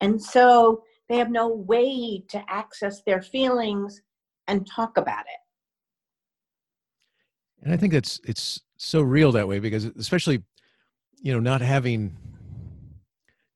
And 0.00 0.20
so 0.20 0.82
they 1.08 1.16
have 1.16 1.30
no 1.30 1.48
way 1.48 2.24
to 2.30 2.42
access 2.48 3.02
their 3.06 3.22
feelings 3.22 4.02
and 4.48 4.66
talk 4.66 4.96
about 4.96 5.24
it. 5.26 5.40
And 7.62 7.72
I 7.72 7.76
think 7.76 7.92
that's 7.92 8.20
it's 8.24 8.60
so 8.76 9.00
real 9.00 9.30
that 9.32 9.46
way 9.46 9.60
because 9.60 9.84
especially 9.84 10.42
you 11.22 11.32
know 11.32 11.40
not 11.40 11.60
having 11.62 12.16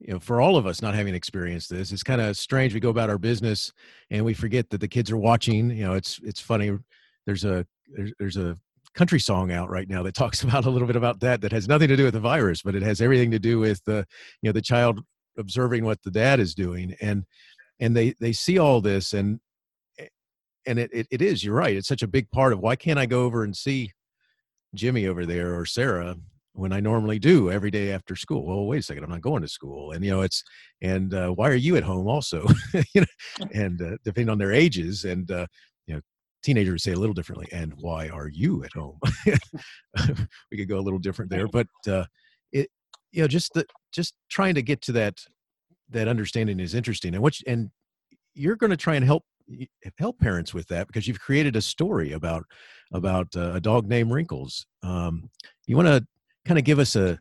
you 0.09 0.15
know 0.15 0.19
for 0.19 0.41
all 0.41 0.57
of 0.57 0.67
us 0.67 0.81
not 0.81 0.95
having 0.95 1.15
experienced 1.15 1.69
this 1.69 1.93
it's 1.93 2.03
kind 2.03 2.21
of 2.21 2.35
strange 2.35 2.73
we 2.73 2.81
go 2.81 2.89
about 2.89 3.11
our 3.11 3.19
business 3.19 3.71
and 4.11 4.25
we 4.25 4.33
forget 4.33 4.71
that 4.71 4.81
the 4.81 4.89
kids 4.89 5.11
are 5.11 5.19
watching 5.19 5.71
you 5.71 5.85
know 5.85 5.93
it's 5.93 6.19
it's 6.25 6.41
funny 6.41 6.77
there's 7.27 7.45
a 7.45 7.65
there's, 8.19 8.37
a 8.37 8.59
country 8.95 9.21
song 9.21 9.53
out 9.53 9.71
right 9.71 9.89
now 9.89 10.03
that 10.03 10.15
talks 10.15 10.43
about 10.43 10.65
a 10.65 10.71
little 10.71 10.87
bit 10.87 10.97
about 10.97 11.21
that 11.21 11.43
that 11.43 11.53
has 11.53 11.69
nothing 11.69 11.89
to 11.89 11.97
do 11.97 12.05
with 12.05 12.15
the 12.15 12.21
virus 12.21 12.63
but 12.63 12.75
it 12.75 12.83
has 12.83 13.03
everything 13.03 13.31
to 13.31 13.39
do 13.39 13.59
with 13.59 13.85
the 13.85 14.05
you 14.41 14.49
know 14.49 14.53
the 14.53 14.63
child 14.63 15.01
observing 15.37 15.85
what 15.85 16.03
the 16.03 16.11
dad 16.11 16.41
is 16.41 16.55
doing 16.55 16.97
and 17.03 17.25
and 17.79 17.95
they 17.95 18.15
they 18.19 18.33
see 18.33 18.59
all 18.59 18.81
this 18.81 19.13
and 19.13 19.39
eh, 19.99 20.07
and 20.67 20.79
it, 20.79 20.91
it, 20.93 21.07
it 21.11 21.23
is 21.23 21.45
you're 21.45 21.55
right 21.55 21.77
it's 21.77 21.87
such 21.87 22.03
a 22.03 22.09
big 22.09 22.29
part 22.31 22.55
of 22.55 22.61
why 22.61 22.75
can't 22.75 22.99
i 22.99 23.05
go 23.05 23.25
over 23.25 23.45
and 23.45 23.55
see 23.55 23.93
jimmy 24.75 25.07
over 25.07 25.27
there 25.27 25.57
or 25.57 25.67
sarah 25.67 26.17
when 26.59 26.73
I 26.73 26.81
normally 26.81 27.21
do 27.21 27.53
every 27.53 27.71
day 27.71 27.93
after 27.93 28.17
school. 28.17 28.45
Well, 28.45 28.67
wait 28.67 28.81
a 28.81 28.83
second, 28.83 29.05
I'm 29.05 29.11
not 29.11 29.21
going 29.21 29.43
to 29.43 29.49
school, 29.49 29.93
and 29.93 30.05
you 30.05 30.11
know 30.11 30.23
it's 30.23 30.43
and 30.83 31.15
uh, 31.15 31.29
why 31.29 31.49
are 31.49 31.55
you 31.55 31.77
at 31.77 31.85
home 31.85 32.09
also? 32.09 32.47
you 32.95 33.03
know, 33.03 33.47
and 33.55 33.81
uh, 33.81 33.97
depending 34.05 34.29
on 34.29 34.39
their 34.39 34.53
ages, 34.53 35.05
and 35.05 35.31
uh, 35.31 35.47
you 35.87 35.95
know, 35.95 36.01
teenagers 36.43 36.83
say 36.83 36.93
a 36.93 36.99
little 36.99 37.15
differently. 37.15 37.49
And 37.53 37.73
why 37.77 38.09
are 38.09 38.29
you 38.29 38.65
at 38.65 38.73
home? 38.73 38.99
we 40.51 40.57
could 40.59 40.69
go 40.69 40.79
a 40.79 40.81
little 40.81 40.99
different 40.99 41.31
there, 41.31 41.47
but 41.47 41.69
uh, 41.87 42.05
it 42.53 42.69
you 43.13 43.23
know 43.23 43.29
just 43.29 43.55
the 43.55 43.65
just 43.93 44.15
trying 44.29 44.57
to 44.57 44.63
get 44.63 44.83
to 44.83 44.93
that 44.93 45.21
that 45.91 46.09
understanding 46.09 46.59
is 46.59 46.75
interesting, 46.75 47.15
and 47.15 47.23
what 47.23 47.39
and 47.47 47.71
you're 48.35 48.57
going 48.57 48.71
to 48.71 48.77
try 48.77 48.97
and 48.97 49.05
help 49.05 49.25
help 49.99 50.19
parents 50.19 50.53
with 50.53 50.67
that 50.69 50.89
because 50.89 51.07
you've 51.07 51.21
created 51.21 51.55
a 51.55 51.63
story 51.63 52.13
about 52.13 52.45
about 52.93 53.29
uh, 53.37 53.53
a 53.55 53.61
dog 53.61 53.89
named 53.89 54.11
Wrinkles. 54.11 54.67
Um, 54.83 55.31
you 55.67 55.77
want 55.77 55.89
to 55.89 56.07
kind 56.49 56.59
of 56.59 56.65
give 56.65 56.79
us 56.79 56.97
a 56.97 57.21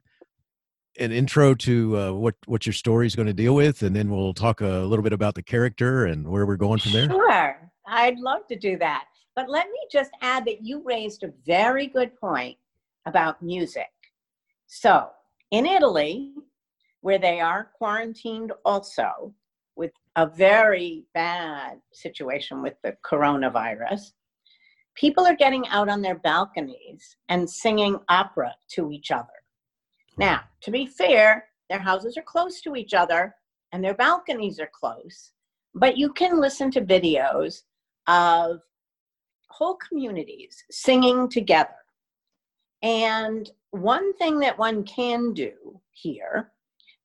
an 0.99 1.11
intro 1.11 1.53
to 1.53 1.97
uh, 1.97 2.11
what 2.13 2.35
what 2.45 2.65
your 2.65 2.73
story 2.73 3.05
is 3.05 3.15
going 3.15 3.27
to 3.27 3.33
deal 3.33 3.53
with, 3.53 3.83
and 3.83 3.95
then 3.95 4.09
we'll 4.09 4.33
talk 4.33 4.61
a 4.61 4.65
little 4.65 5.03
bit 5.03 5.13
about 5.13 5.35
the 5.35 5.43
character 5.43 6.05
and 6.05 6.27
where 6.27 6.45
we're 6.45 6.55
going 6.55 6.79
from 6.79 6.93
there? 6.93 7.09
Sure, 7.09 7.71
I'd 7.87 8.17
love 8.17 8.47
to 8.47 8.57
do 8.57 8.77
that. 8.79 9.05
But 9.35 9.49
let 9.49 9.67
me 9.67 9.79
just 9.91 10.09
add 10.21 10.45
that 10.45 10.65
you 10.65 10.81
raised 10.83 11.23
a 11.23 11.31
very 11.45 11.85
good 11.87 12.19
point 12.19 12.57
about 13.05 13.41
music. 13.43 13.91
So 14.65 15.09
in 15.51 15.65
Italy, 15.65 16.33
where 17.01 17.19
they 17.19 17.39
are 17.39 17.69
quarantined 17.77 18.51
also 18.65 19.33
with 19.75 19.91
a 20.15 20.25
very 20.25 21.05
bad 21.13 21.79
situation 21.93 22.63
with 22.63 22.73
the 22.83 22.97
coronavirus, 23.05 24.13
people 24.97 25.25
are 25.25 25.35
getting 25.35 25.67
out 25.67 25.87
on 25.87 26.01
their 26.01 26.17
balconies 26.17 27.15
and 27.29 27.49
singing 27.49 27.97
opera 28.09 28.53
to 28.71 28.91
each 28.91 29.11
other. 29.11 29.27
Now, 30.17 30.41
to 30.61 30.71
be 30.71 30.87
fair, 30.87 31.45
their 31.69 31.79
houses 31.79 32.17
are 32.17 32.23
close 32.23 32.61
to 32.61 32.75
each 32.75 32.93
other 32.93 33.35
and 33.71 33.83
their 33.83 33.93
balconies 33.93 34.59
are 34.59 34.71
close, 34.73 35.31
but 35.75 35.97
you 35.97 36.11
can 36.13 36.41
listen 36.41 36.71
to 36.71 36.81
videos 36.81 37.61
of 38.07 38.61
whole 39.49 39.77
communities 39.87 40.63
singing 40.71 41.29
together. 41.29 41.69
And 42.81 43.49
one 43.71 44.13
thing 44.15 44.39
that 44.39 44.57
one 44.57 44.83
can 44.83 45.33
do 45.33 45.53
here 45.91 46.51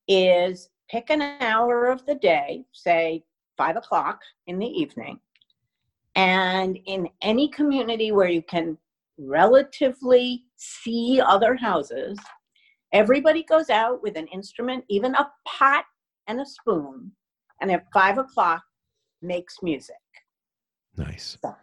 is 0.09 0.71
pick 0.91 1.11
an 1.11 1.23
hour 1.41 1.87
of 1.87 2.05
the 2.07 2.15
day, 2.15 2.65
say 2.73 3.25
five 3.57 3.77
o'clock 3.77 4.21
in 4.47 4.59
the 4.59 4.67
evening, 4.67 5.19
and 6.15 6.79
in 6.87 7.09
any 7.23 7.49
community 7.49 8.13
where 8.13 8.29
you 8.29 8.43
can 8.43 8.77
relatively 9.19 10.45
see 10.57 11.21
other 11.25 11.55
houses. 11.55 12.19
Everybody 12.93 13.43
goes 13.45 13.71
out 13.71 14.03
with 14.03 14.17
an 14.17 14.27
instrument, 14.29 14.85
even 14.89 15.15
a 15.15 15.31
pot 15.47 15.85
and 16.27 16.41
a 16.41 16.47
spoon, 16.47 17.11
and 17.61 17.71
at 17.71 17.87
five 17.93 18.19
o'clock 18.19 18.63
makes 19.23 19.57
music. 19.63 19.97
Nice. 20.97 21.39
So, 21.43 21.55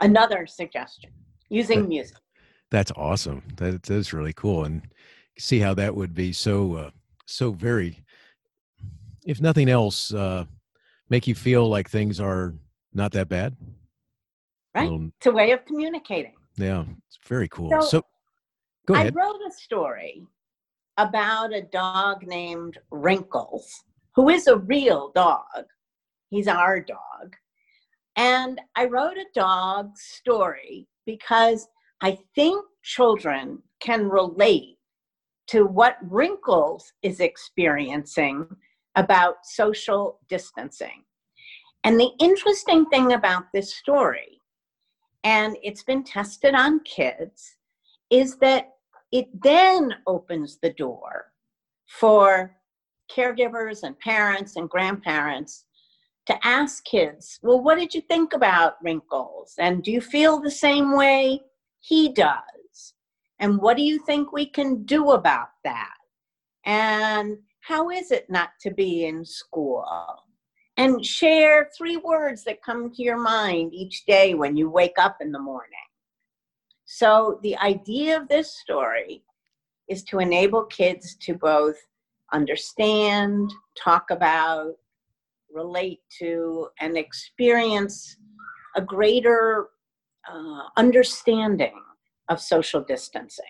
another 0.00 0.46
suggestion 0.46 1.10
using 1.48 1.82
That- 1.82 1.88
music. 1.88 2.16
That's 2.70 2.90
awesome. 2.96 3.42
That 3.56 3.84
that's 3.84 4.12
really 4.12 4.32
cool, 4.32 4.64
and 4.64 4.82
see 5.38 5.60
how 5.60 5.74
that 5.74 5.94
would 5.94 6.12
be 6.12 6.32
so 6.32 6.74
uh, 6.74 6.90
so 7.26 7.52
very, 7.52 8.04
if 9.24 9.40
nothing 9.40 9.68
else, 9.68 10.12
uh, 10.12 10.46
make 11.08 11.28
you 11.28 11.36
feel 11.36 11.68
like 11.68 11.88
things 11.88 12.18
are 12.18 12.54
not 12.94 13.12
that 13.12 13.28
bad. 13.28 13.56
Right. 14.74 14.90
little- 14.90 15.10
It's 15.18 15.26
a 15.26 15.30
way 15.32 15.50
of 15.52 15.64
communicating. 15.64 16.34
yeah, 16.56 16.84
it's 17.06 17.18
very 17.26 17.48
cool. 17.48 17.70
So, 17.70 17.80
So, 17.80 18.02
go 18.86 18.94
I 18.94 19.08
wrote 19.10 19.40
a 19.46 19.52
story 19.52 20.26
about 20.96 21.52
a 21.52 21.62
dog 21.62 22.26
named 22.26 22.78
Wrinkles, 22.90 23.84
who 24.14 24.28
is 24.28 24.46
a 24.46 24.56
real 24.56 25.10
dog. 25.14 25.64
He's 26.30 26.48
our 26.48 26.80
dog. 26.80 27.36
And 28.16 28.60
I 28.76 28.84
wrote 28.86 29.16
a 29.16 29.26
dog 29.34 29.96
story 29.98 30.86
because 31.04 31.66
I 32.00 32.18
think 32.34 32.64
children 32.82 33.62
can 33.80 34.08
relate 34.08 34.78
to 35.48 35.66
what 35.66 35.96
Wrinkles 36.02 36.92
is 37.02 37.20
experiencing 37.20 38.46
about 38.94 39.44
social 39.44 40.20
distancing. 40.28 41.04
And 41.84 42.00
the 42.00 42.10
interesting 42.18 42.86
thing 42.86 43.12
about 43.12 43.44
this 43.52 43.74
story, 43.74 44.40
and 45.22 45.56
it's 45.62 45.82
been 45.82 46.02
tested 46.02 46.54
on 46.54 46.80
kids, 46.80 47.56
is 48.10 48.36
that 48.38 48.70
it 49.12 49.28
then 49.42 49.94
opens 50.06 50.58
the 50.58 50.72
door 50.72 51.26
for 51.86 52.56
caregivers 53.14 53.82
and 53.82 53.98
parents 54.00 54.56
and 54.56 54.68
grandparents 54.68 55.66
to 56.26 56.46
ask 56.46 56.84
kids, 56.84 57.38
well, 57.42 57.60
what 57.60 57.78
did 57.78 57.94
you 57.94 58.00
think 58.00 58.32
about 58.32 58.82
wrinkles? 58.82 59.54
And 59.58 59.82
do 59.82 59.92
you 59.92 60.00
feel 60.00 60.40
the 60.40 60.50
same 60.50 60.96
way 60.96 61.42
he 61.80 62.12
does? 62.12 62.94
And 63.40 63.58
what 63.58 63.76
do 63.76 63.82
you 63.82 63.98
think 63.98 64.32
we 64.32 64.46
can 64.46 64.84
do 64.84 65.10
about 65.10 65.48
that? 65.64 65.94
And 66.64 67.36
how 67.60 67.90
is 67.90 68.10
it 68.10 68.30
not 68.30 68.50
to 68.60 68.70
be 68.70 69.04
in 69.04 69.24
school? 69.24 69.84
And 70.76 71.04
share 71.04 71.70
three 71.76 71.96
words 71.98 72.42
that 72.44 72.62
come 72.62 72.90
to 72.92 73.02
your 73.02 73.16
mind 73.16 73.72
each 73.72 74.04
day 74.06 74.34
when 74.34 74.56
you 74.56 74.68
wake 74.68 74.98
up 74.98 75.18
in 75.20 75.30
the 75.30 75.38
morning. 75.38 75.70
So, 76.84 77.38
the 77.42 77.56
idea 77.58 78.20
of 78.20 78.28
this 78.28 78.56
story 78.56 79.22
is 79.88 80.02
to 80.04 80.18
enable 80.18 80.64
kids 80.64 81.14
to 81.20 81.34
both 81.34 81.76
understand, 82.32 83.52
talk 83.76 84.10
about, 84.10 84.74
relate 85.52 86.00
to, 86.18 86.68
and 86.80 86.96
experience 86.96 88.16
a 88.76 88.82
greater 88.82 89.68
uh, 90.30 90.62
understanding 90.76 91.80
of 92.28 92.40
social 92.40 92.82
distancing. 92.82 93.44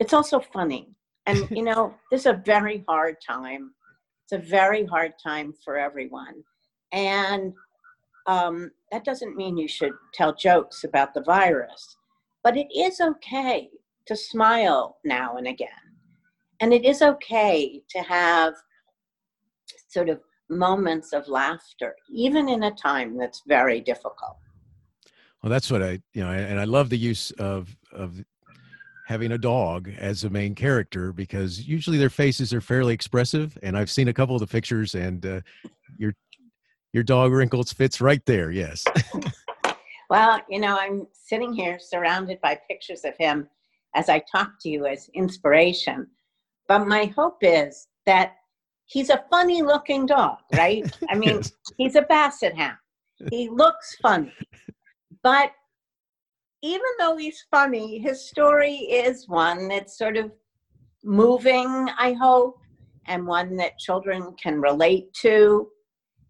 It's 0.00 0.12
also 0.12 0.40
funny. 0.40 0.88
And, 1.26 1.48
you 1.50 1.62
know, 1.62 1.94
this 2.10 2.22
is 2.22 2.26
a 2.26 2.42
very 2.44 2.84
hard 2.88 3.16
time. 3.26 3.72
It's 4.30 4.46
a 4.46 4.48
very 4.48 4.86
hard 4.86 5.14
time 5.20 5.52
for 5.64 5.76
everyone. 5.76 6.44
And 6.92 7.52
um, 8.28 8.70
that 8.92 9.04
doesn't 9.04 9.36
mean 9.36 9.56
you 9.56 9.66
should 9.66 9.92
tell 10.14 10.32
jokes 10.32 10.84
about 10.84 11.14
the 11.14 11.22
virus, 11.22 11.96
but 12.44 12.56
it 12.56 12.68
is 12.72 13.00
okay 13.00 13.70
to 14.06 14.14
smile 14.14 14.98
now 15.04 15.36
and 15.36 15.48
again. 15.48 15.68
And 16.60 16.72
it 16.72 16.84
is 16.84 17.02
okay 17.02 17.82
to 17.88 17.98
have 18.02 18.54
sort 19.88 20.08
of 20.08 20.20
moments 20.48 21.12
of 21.12 21.26
laughter, 21.26 21.96
even 22.08 22.48
in 22.48 22.64
a 22.64 22.70
time 22.70 23.18
that's 23.18 23.42
very 23.48 23.80
difficult. 23.80 24.36
Well, 25.42 25.50
that's 25.50 25.72
what 25.72 25.82
I, 25.82 26.00
you 26.12 26.22
know, 26.22 26.30
and 26.30 26.60
I 26.60 26.64
love 26.64 26.90
the 26.90 26.98
use 26.98 27.32
of 27.32 27.76
of 27.90 28.22
having 29.10 29.32
a 29.32 29.38
dog 29.38 29.90
as 29.98 30.22
a 30.22 30.30
main 30.30 30.54
character 30.54 31.12
because 31.12 31.66
usually 31.66 31.98
their 31.98 32.08
faces 32.08 32.54
are 32.54 32.60
fairly 32.60 32.94
expressive, 32.94 33.58
and 33.60 33.76
I've 33.76 33.90
seen 33.90 34.06
a 34.06 34.12
couple 34.12 34.36
of 34.36 34.40
the 34.40 34.46
pictures, 34.46 34.94
and 34.94 35.26
uh, 35.26 35.40
your 35.98 36.14
your 36.92 37.02
dog 37.02 37.32
Wrinkles 37.32 37.72
fits 37.72 38.00
right 38.00 38.24
there. 38.24 38.50
Yes. 38.50 38.84
Well, 40.10 40.40
you 40.48 40.58
know, 40.58 40.76
I'm 40.76 41.06
sitting 41.12 41.52
here 41.52 41.78
surrounded 41.78 42.40
by 42.40 42.58
pictures 42.68 43.04
of 43.04 43.16
him 43.16 43.48
as 43.94 44.08
I 44.08 44.18
talk 44.18 44.54
to 44.62 44.68
you 44.68 44.86
as 44.86 45.08
inspiration. 45.14 46.08
But 46.66 46.88
my 46.88 47.04
hope 47.16 47.38
is 47.42 47.86
that 48.06 48.32
he's 48.86 49.10
a 49.10 49.22
funny 49.30 49.62
looking 49.62 50.06
dog, 50.06 50.38
right? 50.52 50.84
I 51.10 51.14
mean, 51.14 51.36
Yes. 51.36 51.52
he's 51.78 51.94
a 51.94 52.02
basset 52.02 52.56
hound. 52.56 52.78
He 53.30 53.48
looks 53.48 53.98
funny. 54.02 54.32
But 55.22 55.52
even 56.62 56.88
though 56.98 57.16
he's 57.16 57.44
funny, 57.50 57.98
his 57.98 58.28
story 58.28 58.74
is 58.74 59.28
one 59.28 59.68
that's 59.68 59.96
sort 59.96 60.16
of 60.16 60.30
moving, 61.02 61.88
I 61.98 62.12
hope, 62.12 62.58
and 63.06 63.26
one 63.26 63.56
that 63.56 63.78
children 63.78 64.34
can 64.40 64.60
relate 64.60 65.12
to. 65.14 65.68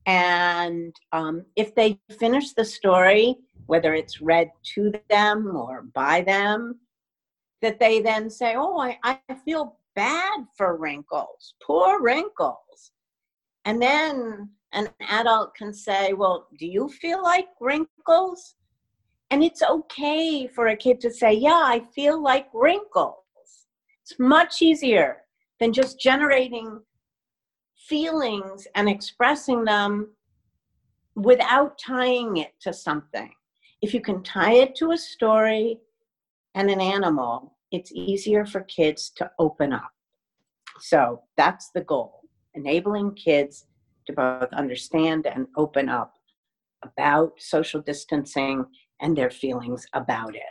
And 0.07 0.95
um, 1.13 1.45
if 1.57 1.75
they 1.75 2.01
finish 2.19 2.53
the 2.53 2.65
story, 2.65 3.37
whether 3.67 3.95
it's 3.95 4.21
read 4.21 4.51
to 4.75 4.93
them 5.09 5.55
or 5.55 5.83
by 5.95 6.23
them, 6.23 6.81
that 7.63 7.79
they 7.79 8.01
then 8.01 8.31
say, 8.31 8.55
Oh, 8.57 8.79
I, 8.81 8.99
I 9.05 9.35
feel 9.45 9.79
bad 9.95 10.47
for 10.57 10.77
Wrinkles, 10.77 11.55
poor 11.63 12.01
Wrinkles. 12.01 12.93
And 13.65 13.83
then 13.83 14.51
an 14.73 14.89
adult 15.09 15.55
can 15.55 15.75
say, 15.75 16.13
Well, 16.13 16.49
do 16.59 16.67
you 16.67 16.89
feel 16.89 17.23
like 17.23 17.49
Wrinkles? 17.61 18.55
And 19.31 19.45
it's 19.45 19.63
okay 19.63 20.49
for 20.49 20.69
a 20.69 20.77
kid 20.77 21.01
to 21.01 21.11
say, 21.11 21.33
Yeah, 21.33 21.63
I 21.65 21.85
feel 21.95 22.23
like 22.23 22.49
Wrinkles. 22.53 23.17
It's 24.03 24.19
much 24.19 24.61
easier 24.63 25.19
than 25.61 25.73
just 25.73 26.01
generating 26.01 26.81
feelings 27.77 28.67
and 28.75 28.89
expressing 28.89 29.65
them 29.65 30.11
without 31.15 31.79
tying 31.79 32.39
it 32.39 32.53
to 32.63 32.73
something. 32.73 33.31
If 33.83 33.95
you 33.95 34.01
can 34.01 34.23
tie 34.23 34.55
it 34.55 34.75
to 34.77 34.93
a 34.93 34.99
story 34.99 35.79
and 36.55 36.71
an 36.71 36.81
animal, 36.81 37.57
it's 37.71 37.93
easier 37.93 38.45
for 38.45 38.63
kids 38.63 39.11
to 39.17 39.31
open 39.39 39.73
up. 39.73 39.91
So 40.81 41.23
that's 41.37 41.71
the 41.75 41.83
goal 41.83 42.21
enabling 42.55 43.15
kids 43.15 43.67
to 44.07 44.13
both 44.13 44.53
understand 44.53 45.27
and 45.27 45.47
open 45.57 45.89
up 45.89 46.15
about 46.83 47.33
social 47.39 47.81
distancing 47.81 48.65
and 49.01 49.17
their 49.17 49.31
feelings 49.31 49.87
about 49.93 50.35
it. 50.35 50.43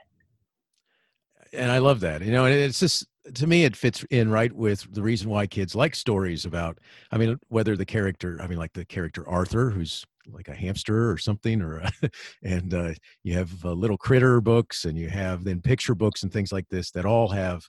and 1.54 1.72
I 1.72 1.80
love 1.80 2.00
that. 2.02 2.22
You 2.22 2.32
know, 2.32 2.46
and 2.46 2.56
it's 2.56 2.80
just 2.80 3.06
to 3.34 3.48
me 3.48 3.64
it 3.64 3.76
fits 3.76 4.04
in 4.10 4.30
right 4.30 4.52
with 4.52 4.92
the 4.94 5.02
reason 5.02 5.30
why 5.30 5.48
kids 5.48 5.76
like 5.76 5.96
stories 5.96 6.46
about. 6.46 6.80
I 7.12 7.18
mean, 7.18 7.40
whether 7.48 7.76
the 7.76 7.86
character, 7.86 8.40
I 8.42 8.48
mean, 8.48 8.58
like 8.58 8.74
the 8.74 8.86
character 8.86 9.28
Arthur, 9.28 9.70
who's 9.70 10.06
like 10.28 10.48
a 10.48 10.56
hamster 10.56 11.10
or 11.12 11.18
something, 11.18 11.62
or 11.62 11.80
a, 11.80 11.92
and 12.44 12.74
uh, 12.74 12.94
you 13.24 13.34
have 13.34 13.52
uh, 13.66 13.72
little 13.72 13.98
critter 13.98 14.42
books, 14.42 14.86
and 14.86 14.98
you 14.98 15.10
have 15.10 15.44
then 15.44 15.62
picture 15.62 15.96
books 15.96 16.24
and 16.24 16.32
things 16.32 16.52
like 16.52 16.68
this 16.70 16.92
that 16.92 17.06
all 17.06 17.30
have, 17.30 17.64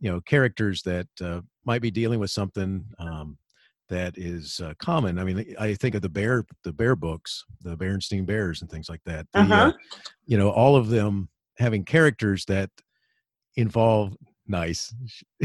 you 0.00 0.10
know, 0.10 0.20
characters 0.22 0.82
that 0.82 1.08
uh, 1.22 1.40
might 1.64 1.82
be 1.82 1.90
dealing 1.90 2.20
with 2.20 2.30
something. 2.30 2.84
Um, 2.98 3.36
that 3.90 4.16
is 4.16 4.60
uh, 4.60 4.72
common. 4.78 5.18
I 5.18 5.24
mean, 5.24 5.54
I 5.58 5.74
think 5.74 5.94
of 5.94 6.02
the 6.02 6.08
bear, 6.08 6.44
the 6.64 6.72
bear 6.72 6.96
books, 6.96 7.44
the 7.62 7.76
Berenstein 7.76 8.24
Bears, 8.24 8.62
and 8.62 8.70
things 8.70 8.88
like 8.88 9.02
that. 9.04 9.26
The, 9.32 9.40
uh, 9.40 9.42
Uh-huh. 9.42 9.72
you 10.26 10.38
know, 10.38 10.50
all 10.50 10.76
of 10.76 10.88
them 10.88 11.28
having 11.58 11.84
characters 11.84 12.44
that 12.46 12.70
involve 13.56 14.16
nice. 14.46 14.94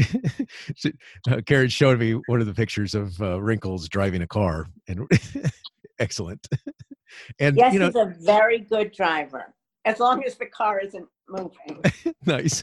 Uh, 1.28 1.40
Karen 1.44 1.68
showed 1.68 1.98
me 1.98 2.12
one 2.28 2.40
of 2.40 2.46
the 2.46 2.54
pictures 2.54 2.94
of 2.94 3.20
uh, 3.20 3.40
Wrinkles 3.42 3.88
driving 3.88 4.22
a 4.22 4.26
car, 4.28 4.66
and 4.86 5.08
excellent. 5.98 6.46
and 7.40 7.56
Yes, 7.56 7.72
you 7.72 7.80
know, 7.80 7.86
he's 7.86 7.96
a 7.96 8.14
very 8.20 8.60
good 8.60 8.92
driver, 8.92 9.52
as 9.84 9.98
long 9.98 10.22
as 10.24 10.36
the 10.36 10.46
car 10.46 10.78
isn't 10.78 11.08
moving. 11.28 11.82
nice, 12.26 12.62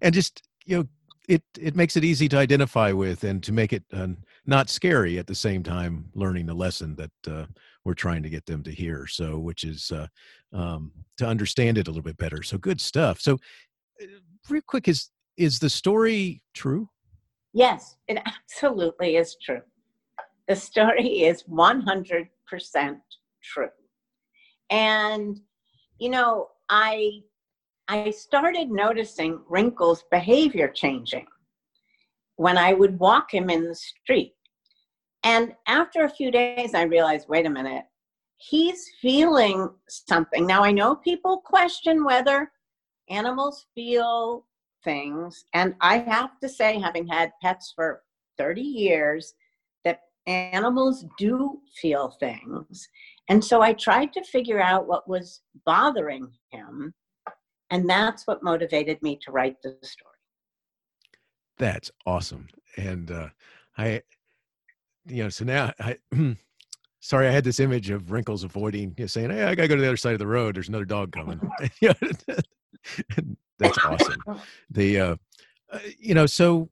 and 0.00 0.14
just 0.14 0.42
you 0.64 0.76
know, 0.78 0.84
it 1.28 1.42
it 1.58 1.74
makes 1.74 1.96
it 1.96 2.04
easy 2.04 2.28
to 2.28 2.36
identify 2.38 2.92
with 2.92 3.24
and 3.24 3.42
to 3.42 3.52
make 3.52 3.72
it 3.72 3.82
uh, 3.92 4.06
not 4.48 4.70
scary 4.70 5.18
at 5.18 5.26
the 5.26 5.34
same 5.34 5.62
time. 5.62 6.06
Learning 6.14 6.46
the 6.46 6.54
lesson 6.54 6.96
that 6.96 7.32
uh, 7.32 7.46
we're 7.84 7.94
trying 7.94 8.22
to 8.22 8.30
get 8.30 8.46
them 8.46 8.62
to 8.64 8.72
hear, 8.72 9.06
so 9.06 9.38
which 9.38 9.62
is 9.62 9.92
uh, 9.92 10.06
um, 10.52 10.90
to 11.18 11.26
understand 11.26 11.78
it 11.78 11.86
a 11.86 11.90
little 11.90 12.02
bit 12.02 12.16
better. 12.16 12.42
So 12.42 12.58
good 12.58 12.80
stuff. 12.80 13.20
So, 13.20 13.34
uh, 14.02 14.06
real 14.48 14.62
quick, 14.66 14.88
is 14.88 15.10
is 15.36 15.58
the 15.58 15.70
story 15.70 16.42
true? 16.54 16.88
Yes, 17.52 17.96
it 18.08 18.18
absolutely 18.26 19.16
is 19.16 19.36
true. 19.42 19.60
The 20.48 20.56
story 20.56 21.24
is 21.24 21.42
100% 21.44 22.28
true. 23.44 23.68
And, 24.70 25.38
you 25.98 26.08
know, 26.08 26.48
I 26.70 27.20
I 27.88 28.10
started 28.10 28.70
noticing 28.70 29.40
Wrinkle's 29.48 30.04
behavior 30.10 30.68
changing 30.68 31.26
when 32.36 32.56
I 32.58 32.72
would 32.72 32.98
walk 32.98 33.32
him 33.32 33.50
in 33.50 33.64
the 33.64 33.74
street. 33.74 34.34
And 35.28 35.54
after 35.66 36.04
a 36.04 36.10
few 36.10 36.30
days, 36.30 36.72
I 36.72 36.84
realized 36.84 37.28
wait 37.28 37.44
a 37.44 37.50
minute, 37.50 37.84
he's 38.38 38.88
feeling 39.02 39.68
something. 39.86 40.46
Now, 40.46 40.64
I 40.64 40.72
know 40.72 40.96
people 40.96 41.42
question 41.44 42.02
whether 42.02 42.50
animals 43.10 43.66
feel 43.74 44.46
things. 44.82 45.44
And 45.52 45.74
I 45.82 45.98
have 45.98 46.40
to 46.40 46.48
say, 46.48 46.80
having 46.80 47.06
had 47.06 47.32
pets 47.42 47.74
for 47.76 48.04
30 48.38 48.62
years, 48.62 49.34
that 49.84 50.00
animals 50.26 51.04
do 51.18 51.58
feel 51.78 52.16
things. 52.18 52.88
And 53.28 53.44
so 53.44 53.60
I 53.60 53.74
tried 53.74 54.14
to 54.14 54.24
figure 54.24 54.62
out 54.62 54.88
what 54.88 55.06
was 55.06 55.42
bothering 55.66 56.26
him. 56.48 56.94
And 57.68 57.86
that's 57.86 58.26
what 58.26 58.42
motivated 58.42 59.02
me 59.02 59.18
to 59.26 59.30
write 59.30 59.56
the 59.62 59.76
story. 59.82 60.14
That's 61.58 61.90
awesome. 62.06 62.48
And 62.78 63.10
uh, 63.10 63.28
I, 63.76 64.00
you 65.08 65.22
know, 65.22 65.28
so 65.28 65.44
now 65.44 65.72
I, 65.80 65.98
sorry, 67.00 67.28
I 67.28 67.30
had 67.30 67.44
this 67.44 67.60
image 67.60 67.90
of 67.90 68.10
Wrinkles 68.10 68.44
avoiding, 68.44 68.94
you 68.96 69.04
know, 69.04 69.06
saying, 69.06 69.30
Hey, 69.30 69.44
I 69.44 69.54
got 69.54 69.62
to 69.62 69.68
go 69.68 69.76
to 69.76 69.82
the 69.82 69.88
other 69.88 69.96
side 69.96 70.12
of 70.12 70.18
the 70.18 70.26
road. 70.26 70.56
There's 70.56 70.68
another 70.68 70.84
dog 70.84 71.12
coming. 71.12 71.40
that's 73.58 73.78
awesome. 73.84 74.22
The, 74.70 75.00
uh, 75.00 75.16
uh, 75.72 75.78
you 75.98 76.14
know, 76.14 76.26
so 76.26 76.70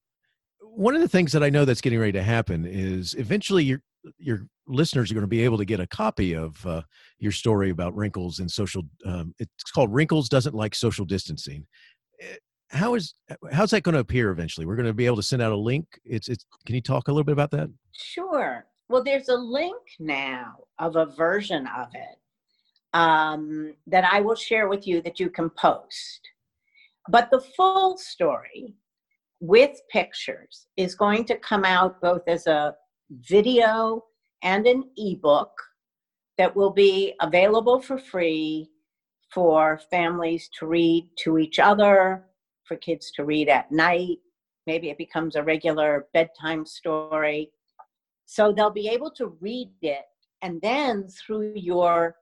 one 0.61 0.95
of 0.95 1.01
the 1.01 1.09
things 1.09 1.33
that 1.33 1.43
I 1.43 1.51
know 1.51 1.65
that's 1.65 1.81
getting 1.81 1.99
ready 1.99 2.13
to 2.13 2.23
happen 2.23 2.67
is 2.67 3.15
eventually 3.15 3.65
your 3.65 3.83
your 4.19 4.47
listeners 4.69 5.11
are 5.11 5.15
going 5.15 5.23
to 5.23 5.29
be 5.29 5.43
able 5.43 5.59
to 5.59 5.65
get 5.65 5.81
a 5.81 5.87
copy 5.87 6.35
of 6.35 6.65
uh, 6.65 6.83
your 7.19 7.33
story 7.33 7.71
about 7.71 7.97
wrinkles 7.97 8.39
and 8.39 8.49
social. 8.51 8.83
Um, 9.05 9.35
it's 9.39 9.71
called 9.73 9.93
"Wrinkles 9.93 10.29
Doesn't 10.29 10.55
Like 10.55 10.75
Social 10.75 11.05
Distancing." 11.05 11.67
How 12.71 12.95
is 12.95 13.15
how's 13.53 13.71
that 13.71 13.83
going 13.83 13.95
to 13.95 14.01
appear 14.01 14.31
eventually? 14.31 14.67
We're 14.67 14.77
going 14.77 14.87
to 14.87 14.95
be 14.95 15.07
able 15.07 15.17
to 15.17 15.23
send 15.23 15.43
out 15.43 15.53
a 15.53 15.57
link. 15.57 15.87
It's 16.05 16.29
it's. 16.29 16.45
Can 16.65 16.75
you 16.75 16.81
talk 16.81 17.09
a 17.09 17.13
little 17.13 17.25
bit 17.25 17.33
about 17.33 17.51
that? 17.53 17.71
Sure. 17.93 18.67
Well, 18.89 19.03
there's 19.03 19.29
a 19.29 19.37
link 19.37 19.83
now 19.99 20.57
of 20.79 20.97
a 20.97 21.07
version 21.07 21.67
of 21.77 21.89
it 21.95 22.19
um, 22.93 23.75
that 23.87 24.05
I 24.05 24.21
will 24.21 24.35
share 24.35 24.69
with 24.69 24.87
you 24.87 25.03
that 25.03 25.21
you 25.21 25.29
can 25.29 25.51
post. 25.51 26.21
But 27.09 27.31
the 27.31 27.41
full 27.41 27.99
story 27.99 28.75
with 29.41 29.81
pictures 29.91 30.67
is 30.77 30.95
going 30.95 31.25
to 31.27 31.37
come 31.37 31.65
out 31.65 32.01
both 32.01 32.23
as 32.27 32.47
a 32.47 32.75
video 33.11 34.05
and 34.43 34.67
an 34.67 34.85
ebook 34.97 35.51
that 36.39 36.55
will 36.55 36.71
be 36.71 37.15
available 37.21 37.81
for 37.81 37.99
free 37.99 38.71
for 39.33 39.81
families 39.91 40.49
to 40.59 40.67
read 40.67 41.09
to 41.17 41.39
each 41.39 41.59
other, 41.59 42.25
for 42.67 42.77
kids 42.77 43.11
to 43.13 43.25
read 43.25 43.49
at 43.49 43.71
night. 43.71 44.19
Maybe 44.67 44.91
it 44.91 44.99
becomes 44.99 45.37
a 45.37 45.43
regular 45.43 46.07
bedtime 46.13 46.67
story. 46.67 47.51
So 48.25 48.53
they'll 48.53 48.71
be 48.71 48.89
able 48.89 49.11
to 49.13 49.37
read 49.41 49.71
it. 49.83 50.05
And 50.43 50.61
then 50.61 51.09
through 51.09 51.53
your 51.55 52.17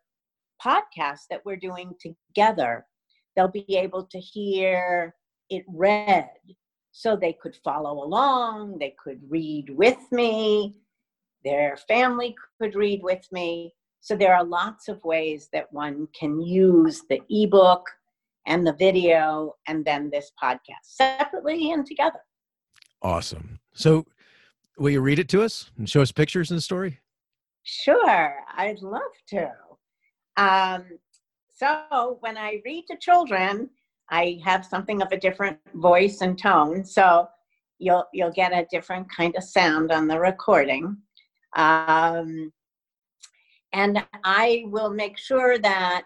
podcast 0.65 1.23
that 1.31 1.45
we're 1.45 1.57
doing 1.57 1.95
together, 2.01 2.87
they'll 3.35 3.49
be 3.49 3.77
able 3.77 4.05
to 4.05 4.19
hear 4.19 5.15
it 5.51 5.65
read 5.69 6.29
so 6.93 7.17
they 7.17 7.33
could 7.33 7.57
follow 7.65 8.05
along, 8.05 8.79
they 8.79 8.95
could 9.03 9.21
read 9.29 9.69
with 9.71 9.99
me, 10.13 10.77
their 11.45 11.77
family 11.89 12.35
could 12.61 12.75
read 12.77 13.03
with 13.03 13.27
me. 13.33 13.75
So 14.01 14.17
there 14.17 14.35
are 14.35 14.45
lots 14.45 14.89
of 14.89 15.03
ways 15.03 15.49
that 15.53 15.73
one 15.73 16.07
can 16.19 16.41
use 16.41 17.03
the 17.09 17.21
ebook 17.29 17.85
and 18.47 18.67
the 18.67 18.75
video 18.75 19.55
and 19.67 19.85
then 19.85 20.11
this 20.11 20.31
podcast 20.43 20.83
separately 20.83 21.73
and 21.73 21.87
together. 21.87 22.21
Awesome. 23.03 23.61
So 23.73 24.07
will 24.79 24.91
you 24.91 25.01
read 25.01 25.19
it 25.19 25.29
to 25.31 25.43
us 25.43 25.71
and 25.79 25.89
show 25.89 26.03
us 26.03 26.13
pictures 26.13 26.51
in 26.51 26.57
the 26.57 26.61
story? 26.61 27.01
Sure, 27.63 28.37
I'd 28.57 28.83
love 28.83 29.03
to. 29.29 29.51
Um, 30.37 30.85
so 31.57 32.19
when 32.21 32.37
I 32.37 32.61
read 32.65 32.85
to 32.91 32.97
children, 32.99 33.71
I 34.11 34.41
have 34.45 34.67
something 34.67 35.01
of 35.01 35.09
a 35.13 35.19
different 35.19 35.59
voice 35.75 36.21
and 36.21 36.39
tone, 36.39 36.85
so 36.85 37.27
you'll 37.79 38.05
you'll 38.13 38.33
get 38.33 38.53
a 38.53 38.67
different 38.71 39.09
kind 39.11 39.35
of 39.37 39.45
sound 39.45 39.91
on 39.91 40.07
the 40.07 40.19
recording. 40.19 40.97
Um, 41.57 42.53
and 43.73 44.05
I 44.25 44.65
will 44.67 44.91
make 44.91 45.19
sure 45.19 45.59
that 45.59 46.03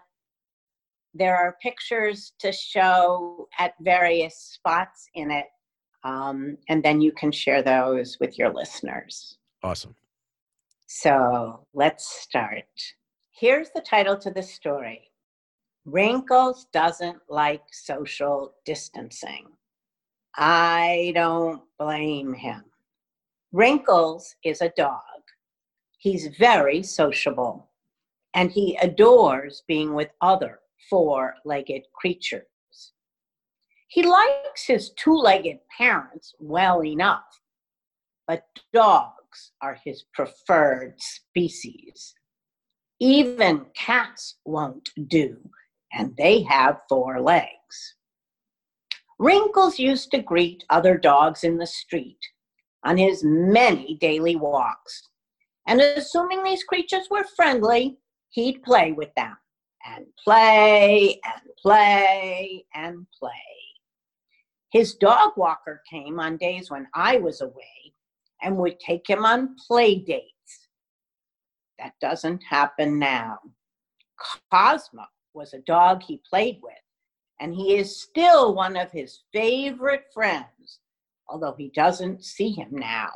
there 1.18 1.36
are 1.36 1.56
pictures 1.62 2.32
to 2.38 2.52
show 2.52 3.48
at 3.58 3.74
various 3.80 4.36
spots 4.36 5.08
in 5.14 5.30
it, 5.30 5.46
um, 6.04 6.56
and 6.68 6.82
then 6.82 7.00
you 7.00 7.12
can 7.12 7.32
share 7.32 7.62
those 7.62 8.16
with 8.20 8.38
your 8.38 8.52
listeners. 8.52 9.38
Awesome. 9.62 9.94
So 10.86 11.66
let's 11.74 12.08
start. 12.08 12.64
Here's 13.30 13.70
the 13.74 13.82
title 13.82 14.16
to 14.18 14.30
the 14.30 14.42
story 14.42 15.10
Wrinkles 15.84 16.66
doesn't 16.72 17.18
like 17.28 17.62
social 17.72 18.54
distancing. 18.64 19.46
I 20.36 21.12
don't 21.14 21.62
blame 21.78 22.34
him. 22.34 22.64
Wrinkles 23.52 24.36
is 24.44 24.60
a 24.60 24.72
dog. 24.76 25.00
He's 25.98 26.28
very 26.38 26.82
sociable 26.82 27.68
and 28.34 28.50
he 28.50 28.76
adores 28.82 29.62
being 29.66 29.94
with 29.94 30.10
other 30.20 30.60
four 30.88 31.34
legged 31.44 31.82
creatures. 31.94 32.44
He 33.88 34.02
likes 34.02 34.66
his 34.66 34.90
two 34.90 35.14
legged 35.14 35.58
parents 35.76 36.34
well 36.38 36.84
enough, 36.84 37.40
but 38.26 38.44
dogs 38.72 39.52
are 39.62 39.78
his 39.84 40.04
preferred 40.12 40.94
species. 40.98 42.14
Even 43.00 43.66
cats 43.74 44.36
won't 44.44 44.90
do 45.08 45.38
and 45.92 46.14
they 46.16 46.42
have 46.42 46.80
four 46.88 47.20
legs. 47.20 47.96
Wrinkles 49.18 49.78
used 49.78 50.10
to 50.10 50.18
greet 50.18 50.64
other 50.70 50.96
dogs 50.96 51.44
in 51.44 51.58
the 51.58 51.66
street 51.66 52.18
on 52.84 52.96
his 52.96 53.24
many 53.24 53.96
daily 54.00 54.36
walks, 54.36 55.02
and 55.66 55.80
assuming 55.80 56.44
these 56.44 56.62
creatures 56.62 57.08
were 57.10 57.24
friendly, 57.24 57.98
he'd 58.30 58.62
play 58.62 58.92
with 58.92 59.12
them 59.16 59.36
and 59.86 60.06
play 60.22 61.20
and 61.24 61.42
play 61.60 62.64
and 62.74 63.06
play. 63.18 63.32
His 64.70 64.94
dog 64.94 65.32
walker 65.36 65.82
came 65.90 66.20
on 66.20 66.36
days 66.36 66.70
when 66.70 66.86
I 66.94 67.16
was 67.16 67.40
away 67.40 67.94
and 68.42 68.56
would 68.56 68.78
take 68.80 69.08
him 69.08 69.24
on 69.24 69.56
play 69.66 69.96
dates. 69.96 70.68
That 71.78 71.94
doesn't 72.00 72.42
happen 72.42 72.98
now. 72.98 73.38
Cosmo 74.50 75.04
was 75.32 75.54
a 75.54 75.60
dog 75.60 76.02
he 76.02 76.20
played 76.28 76.58
with, 76.62 76.74
and 77.40 77.54
he 77.54 77.76
is 77.76 78.02
still 78.02 78.54
one 78.54 78.76
of 78.76 78.90
his 78.90 79.20
favorite 79.32 80.04
friends, 80.12 80.80
although 81.28 81.54
he 81.56 81.70
doesn't 81.74 82.24
see 82.24 82.50
him 82.50 82.70
now. 82.72 83.10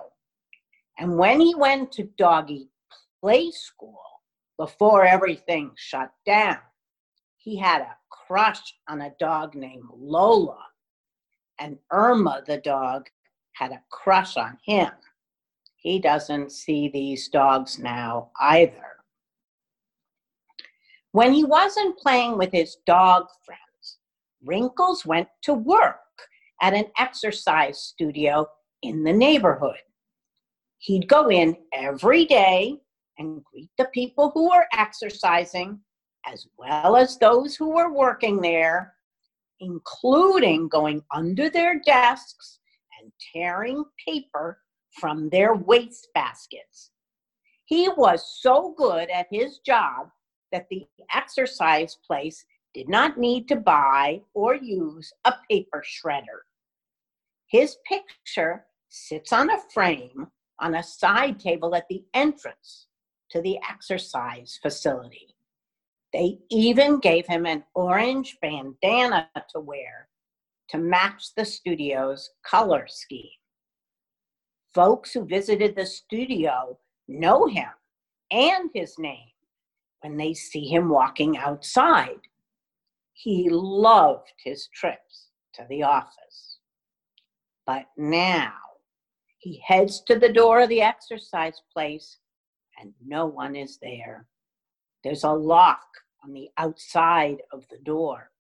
And 0.99 1.19
when 1.19 1.41
he 1.41 1.55
went 1.55 1.91
to 1.93 2.09
doggy 2.17 2.69
play 3.21 3.51
school 3.51 4.12
before 4.63 5.05
everything 5.05 5.73
shut 5.75 6.13
down, 6.25 6.57
he 7.37 7.59
had 7.59 7.81
a 7.81 7.97
crush 8.09 8.77
on 8.89 9.01
a 9.01 9.13
dog 9.19 9.57
named 9.57 9.89
Lola, 9.93 10.65
and 11.59 11.77
Irma 11.91 12.43
the 12.47 12.59
dog 12.59 13.09
had 13.55 13.73
a 13.73 13.83
crush 13.91 14.37
on 14.37 14.57
him. 14.65 14.93
He 15.75 15.99
doesn't 15.99 16.53
see 16.53 16.89
these 16.89 17.27
dogs 17.29 17.81
now 17.81 18.31
either. 18.41 18.87
When 21.11 21.33
he 21.33 21.43
wasn't 21.43 21.99
playing 21.99 22.39
with 22.39 22.53
his 22.53 22.77
dog 22.87 23.27
friends, 23.45 23.99
Wrinkles 24.45 25.05
went 25.05 25.27
to 25.43 25.55
work 25.55 25.97
at 26.61 26.73
an 26.73 26.85
exercise 27.01 27.81
studio 27.81 28.47
in 28.83 29.03
the 29.03 29.13
neighborhood. 29.13 29.83
He'd 30.79 31.09
go 31.09 31.33
in 31.33 31.57
every 31.73 32.27
day 32.27 32.79
and 33.23 33.45
greet 33.45 33.71
the 33.79 33.87
people 33.87 34.31
who 34.35 34.51
were 34.51 34.67
exercising, 34.73 35.81
as 36.27 36.47
well 36.59 36.97
as 36.97 37.19
those 37.19 37.57
who 37.57 37.71
were 37.71 37.93
working 37.93 38.41
there, 38.41 38.95
including 39.61 40.69
going 40.69 41.03
under 41.15 41.49
their 41.49 41.81
desks 41.81 42.59
and 43.01 43.13
tearing 43.33 43.85
paper 44.07 44.59
from 44.99 45.29
their 45.31 45.55
waste 45.55 46.09
baskets. 46.15 46.91
He 47.65 47.89
was 47.89 48.41
so 48.41 48.75
good 48.77 49.09
at 49.11 49.27
his 49.31 49.59
job 49.59 50.09
that 50.51 50.67
the 50.69 50.85
exercise 51.15 51.97
place 52.07 52.45
did 52.75 52.89
not 52.89 53.19
need 53.19 53.49
to 53.49 53.57
buy 53.57 54.21
or 54.35 54.55
use 54.55 55.13
a 55.25 55.35
paper 55.51 55.83
shredder. 55.83 56.43
His 57.47 57.77
picture 57.87 58.67
sits 58.89 59.33
on 59.33 59.51
a 59.51 59.61
frame 59.73 60.27
on 60.61 60.75
a 60.75 60.83
side 60.83 61.41
table 61.41 61.75
at 61.75 61.87
the 61.89 62.05
entrance 62.15 62.89
to 63.33 63.43
the 63.43 63.59
exercise 63.69 64.59
facility. 64.63 65.35
They 66.13 66.39
even 66.51 67.01
gave 67.01 67.27
him 67.27 67.47
an 67.47 67.65
orange 67.75 68.37
bandana 68.41 69.29
to 69.53 69.61
wear 69.61 70.09
to 70.69 70.79
match 70.79 71.35
the 71.37 71.45
studio's 71.45 72.31
color 72.45 72.87
scheme. 72.89 73.31
Folks 74.75 75.13
who 75.13 75.25
visited 75.25 75.75
the 75.75 75.87
studio 75.87 76.79
know 77.09 77.47
him 77.47 77.69
and 78.31 78.71
his 78.75 78.99
name 78.99 79.29
when 80.01 80.17
they 80.17 80.35
see 80.35 80.67
him 80.67 80.89
walking 80.89 81.37
outside. 81.37 82.21
He 83.13 83.49
loved 83.51 84.33
his 84.43 84.69
trips 84.75 85.29
to 85.55 85.67
the 85.69 85.83
office. 85.83 86.59
But 87.67 87.85
now 87.97 88.55
he 89.39 89.63
heads 89.67 90.03
to 90.07 90.19
the 90.19 90.33
door 90.33 90.61
of 90.61 90.69
the 90.69 90.83
exercise 90.83 91.61
place 91.73 92.19
and 92.81 92.93
no 93.05 93.27
one 93.27 93.57
is 93.57 93.79
there. 93.81 94.27
There's 95.05 95.25
a 95.25 95.31
lock 95.31 95.87
on 96.25 96.33
the 96.33 96.49
outside 96.59 97.43
of 97.53 97.67
the 97.71 97.79
door. 97.79 98.31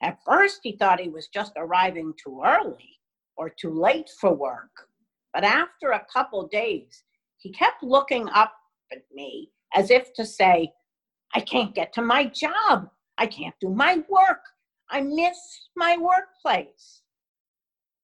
At 0.00 0.22
first, 0.24 0.60
he 0.62 0.76
thought 0.76 1.00
he 1.00 1.08
was 1.08 1.28
just 1.28 1.52
arriving 1.56 2.14
too 2.22 2.42
early 2.44 3.00
or 3.36 3.50
too 3.50 3.70
late 3.70 4.10
for 4.20 4.32
work. 4.32 4.70
But 5.34 5.44
after 5.44 5.90
a 5.90 6.06
couple 6.12 6.46
days, 6.48 7.04
he 7.38 7.50
kept 7.50 7.82
looking 7.82 8.28
up 8.30 8.52
at 8.92 9.02
me 9.12 9.50
as 9.74 9.90
if 9.90 10.12
to 10.14 10.24
say, 10.24 10.72
I 11.34 11.40
can't 11.40 11.74
get 11.74 11.92
to 11.94 12.02
my 12.02 12.24
job. 12.26 12.88
I 13.18 13.26
can't 13.26 13.54
do 13.60 13.68
my 13.68 14.02
work. 14.08 14.40
I 14.90 15.00
miss 15.02 15.36
my 15.76 15.96
workplace. 15.98 17.02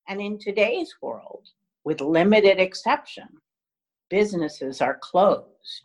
And 0.09 0.21
in 0.21 0.39
today's 0.39 0.95
world, 1.01 1.49
with 1.85 2.01
limited 2.01 2.59
exception, 2.59 3.29
businesses 4.11 4.81
are 4.81 4.99
closed. 5.01 5.85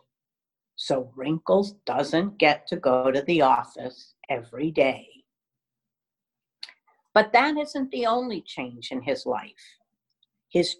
So 0.76 1.12
Wrinkles 1.14 1.74
doesn't 1.84 2.38
get 2.38 2.66
to 2.68 2.76
go 2.76 3.10
to 3.10 3.22
the 3.22 3.42
office 3.42 4.14
every 4.28 4.70
day. 4.70 5.06
But 7.12 7.32
that 7.32 7.56
isn't 7.56 7.90
the 7.90 8.06
only 8.06 8.40
change 8.42 8.90
in 8.90 9.02
his 9.02 9.26
life. 9.26 9.76
His 10.48 10.76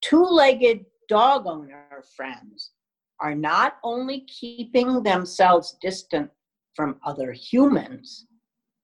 two 0.00 0.24
legged 0.24 0.86
dog 1.08 1.46
owner 1.46 2.02
friends 2.16 2.72
are 3.20 3.34
not 3.34 3.76
only 3.84 4.20
keeping 4.22 5.02
themselves 5.02 5.76
distant 5.80 6.30
from 6.74 6.98
other 7.04 7.32
humans, 7.32 8.26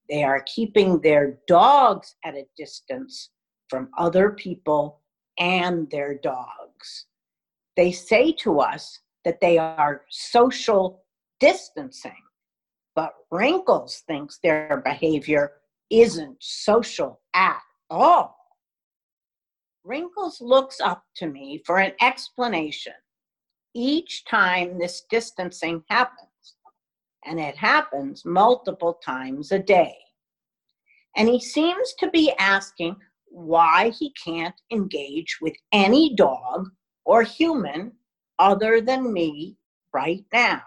they 0.09 0.25
are 0.25 0.43
keeping 0.47 1.01
their 1.01 1.39
dogs 1.47 2.17
at 2.25 2.35
a 2.35 2.47
distance 2.57 3.31
from 3.69 3.91
other 3.99 4.31
people 4.31 5.01
and 5.39 5.91
their 5.91 6.15
dogs. 6.19 7.07
They 7.77 7.93
say 7.93 8.33
to 8.41 8.61
us 8.61 9.01
that 9.25 9.41
they 9.41 9.59
are 9.59 10.03
social 10.11 11.05
distancing, 11.39 12.23
but 12.95 13.15
Wrinkles 13.31 14.03
thinks 14.07 14.39
their 14.39 14.83
behavior 14.85 15.53
isn't 15.91 16.37
social 16.41 17.21
at 17.35 17.61
all. 17.89 18.37
Wrinkles 19.85 20.41
looks 20.41 20.81
up 20.81 21.05
to 21.17 21.27
me 21.27 21.63
for 21.65 21.79
an 21.79 21.93
explanation 22.01 22.93
each 23.75 24.25
time 24.25 24.79
this 24.79 25.03
distancing 25.11 25.83
happens, 25.89 26.57
and 27.25 27.39
it 27.39 27.57
happens 27.57 28.25
multiple 28.25 28.99
times 29.05 29.53
a 29.53 29.59
day. 29.59 29.97
And 31.17 31.29
he 31.29 31.41
seems 31.41 31.95
to 31.99 32.11
be 32.11 32.33
asking 32.39 32.97
why 33.27 33.91
he 33.91 34.13
can't 34.13 34.55
engage 34.73 35.39
with 35.41 35.55
any 35.73 36.15
dog 36.15 36.69
or 37.11 37.25
human 37.25 37.91
other 38.39 38.81
than 38.81 39.13
me 39.13 39.57
right 39.93 40.25
now. 40.33 40.63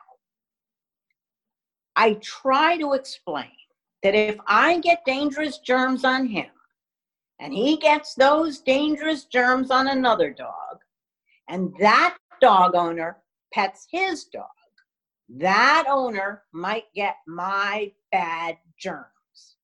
I 1.96 2.16
try 2.16 2.76
to 2.80 2.92
explain 2.92 3.56
that 4.04 4.14
if 4.14 4.36
I 4.46 4.80
get 4.80 5.06
dangerous 5.06 5.60
germs 5.60 6.04
on 6.04 6.28
him 6.28 6.52
and 7.40 7.54
he 7.54 7.78
gets 7.78 8.14
those 8.16 8.60
dangerous 8.60 9.24
germs 9.24 9.72
on 9.72 9.88
another 9.88 10.32
dog, 10.32 10.80
and 11.48 11.74
that 11.80 12.18
dog 12.42 12.76
owner 12.76 13.20
pets 13.54 13.88
his 13.90 14.26
dog, 14.26 14.44
that 15.30 15.86
owner 15.88 16.44
might 16.52 16.92
get 16.94 17.16
my 17.26 17.90
bad 18.12 18.58
germs. 18.78 19.56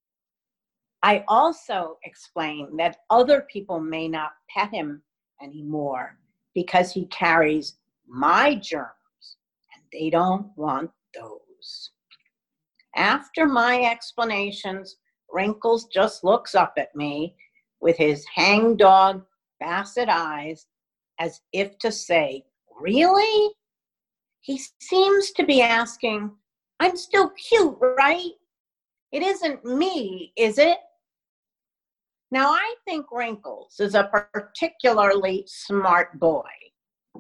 I 1.04 1.26
also 1.28 1.98
explain 2.06 2.78
that 2.78 3.00
other 3.10 3.42
people 3.52 3.82
may 3.82 4.08
not 4.08 4.32
pet 4.50 4.70
him 4.72 5.02
anymore 5.44 6.18
because 6.54 6.92
he 6.92 7.06
carries 7.08 7.78
my 8.08 8.56
germs 8.56 9.38
and 9.74 9.84
they 9.94 10.10
don't 10.10 10.48
want 10.56 10.92
those. 11.14 11.92
After 12.96 13.46
my 13.46 13.84
explanations, 13.84 14.98
Wrinkles 15.32 15.86
just 15.86 16.24
looks 16.24 16.56
up 16.56 16.74
at 16.78 16.96
me 16.96 17.36
with 17.82 17.98
his 17.98 18.26
hangdog 18.26 19.24
basset 19.60 20.10
eyes 20.10 20.68
as 21.20 21.42
if 21.54 21.78
to 21.80 21.92
say, 21.92 22.44
Really? 22.82 23.54
He 24.42 24.62
seems 24.80 25.32
to 25.32 25.46
be 25.46 25.62
asking, 25.62 26.32
I'm 26.80 26.96
still 26.96 27.30
cute, 27.32 27.78
right? 27.82 28.32
It 29.12 29.22
isn't 29.22 29.66
me, 29.66 30.32
is 30.38 30.58
it? 30.58 30.78
Now, 32.32 32.52
I 32.52 32.76
think 32.86 33.08
Wrinkles 33.12 33.80
is 33.80 33.96
a 33.96 34.10
particularly 34.34 35.46
smart 35.48 36.20
boy, 36.20 36.50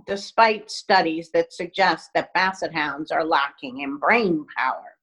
despite 0.05 0.69
studies 0.69 1.31
that 1.31 1.51
suggest 1.51 2.11
that 2.13 2.33
basset 2.35 2.73
hounds 2.73 3.09
are 3.09 3.25
lacking 3.25 3.81
in 3.81 3.97
brain 3.97 4.45
power. 4.55 4.97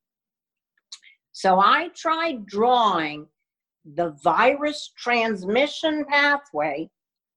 So 1.33 1.59
I 1.59 1.89
tried 1.97 2.47
drawing 2.47 3.27
the 3.85 4.11
virus 4.23 4.93
transmission 4.97 6.05
pathway 6.05 6.89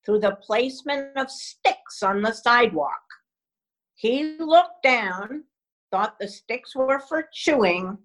through 0.05 0.19
the 0.19 0.37
placement 0.41 1.17
of 1.17 1.31
sticks 1.31 2.03
on 2.03 2.21
the 2.21 2.33
sidewalk. 2.33 3.01
He 3.95 4.37
looked 4.39 4.83
down, 4.83 5.43
thought 5.91 6.19
the 6.19 6.27
sticks 6.27 6.75
were 6.75 6.99
for 6.99 7.27
chewing, 7.33 7.97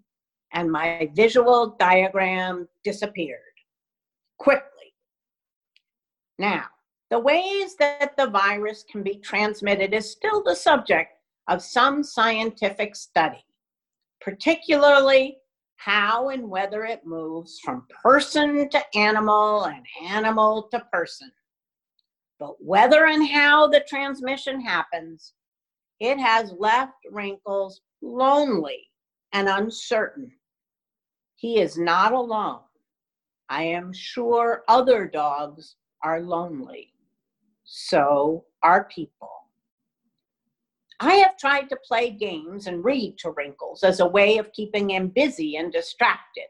and 0.54 0.72
my 0.72 1.10
visual 1.14 1.76
diagram 1.78 2.66
disappeared 2.82 3.53
quickly. 4.38 4.94
Now, 6.38 6.64
the 7.10 7.18
ways 7.18 7.76
that 7.76 8.16
the 8.16 8.26
virus 8.26 8.84
can 8.90 9.02
be 9.02 9.16
transmitted 9.16 9.94
is 9.94 10.10
still 10.10 10.42
the 10.42 10.56
subject 10.56 11.10
of 11.48 11.62
some 11.62 12.02
scientific 12.02 12.96
study, 12.96 13.44
particularly 14.20 15.38
how 15.76 16.30
and 16.30 16.48
whether 16.48 16.84
it 16.84 17.04
moves 17.04 17.60
from 17.62 17.86
person 18.02 18.68
to 18.70 18.82
animal 18.96 19.64
and 19.64 19.84
animal 20.08 20.68
to 20.72 20.80
person. 20.92 21.30
But 22.40 22.54
whether 22.58 23.06
and 23.06 23.28
how 23.28 23.68
the 23.68 23.84
transmission 23.88 24.60
happens, 24.60 25.34
it 26.00 26.18
has 26.18 26.52
left 26.58 26.94
Wrinkles 27.10 27.80
lonely 28.02 28.88
and 29.32 29.48
uncertain. 29.48 30.32
He 31.36 31.60
is 31.60 31.78
not 31.78 32.12
alone. 32.12 32.60
I 33.54 33.62
am 33.62 33.92
sure 33.92 34.64
other 34.66 35.06
dogs 35.06 35.76
are 36.02 36.20
lonely. 36.20 36.92
So 37.62 38.46
are 38.64 38.88
people. 38.92 39.30
I 40.98 41.14
have 41.14 41.38
tried 41.38 41.68
to 41.68 41.78
play 41.86 42.10
games 42.10 42.66
and 42.66 42.84
read 42.84 43.16
to 43.18 43.30
Wrinkles 43.30 43.84
as 43.84 44.00
a 44.00 44.08
way 44.08 44.38
of 44.38 44.52
keeping 44.52 44.90
him 44.90 45.06
busy 45.06 45.54
and 45.54 45.72
distracted. 45.72 46.48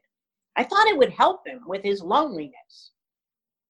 I 0.57 0.65
thought 0.65 0.89
it 0.89 0.97
would 0.97 1.11
help 1.11 1.47
him 1.47 1.61
with 1.67 1.83
his 1.83 2.01
loneliness. 2.01 2.93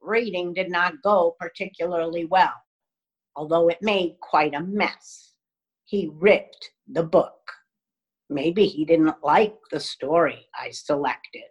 Reading 0.00 0.54
did 0.54 0.70
not 0.70 1.02
go 1.02 1.34
particularly 1.40 2.26
well, 2.26 2.54
although 3.34 3.68
it 3.68 3.82
made 3.82 4.14
quite 4.20 4.54
a 4.54 4.60
mess. 4.60 5.32
He 5.86 6.08
ripped 6.12 6.70
the 6.86 7.02
book. 7.02 7.50
Maybe 8.30 8.66
he 8.66 8.84
didn't 8.84 9.24
like 9.24 9.56
the 9.72 9.80
story 9.80 10.46
I 10.56 10.70
selected. 10.70 11.50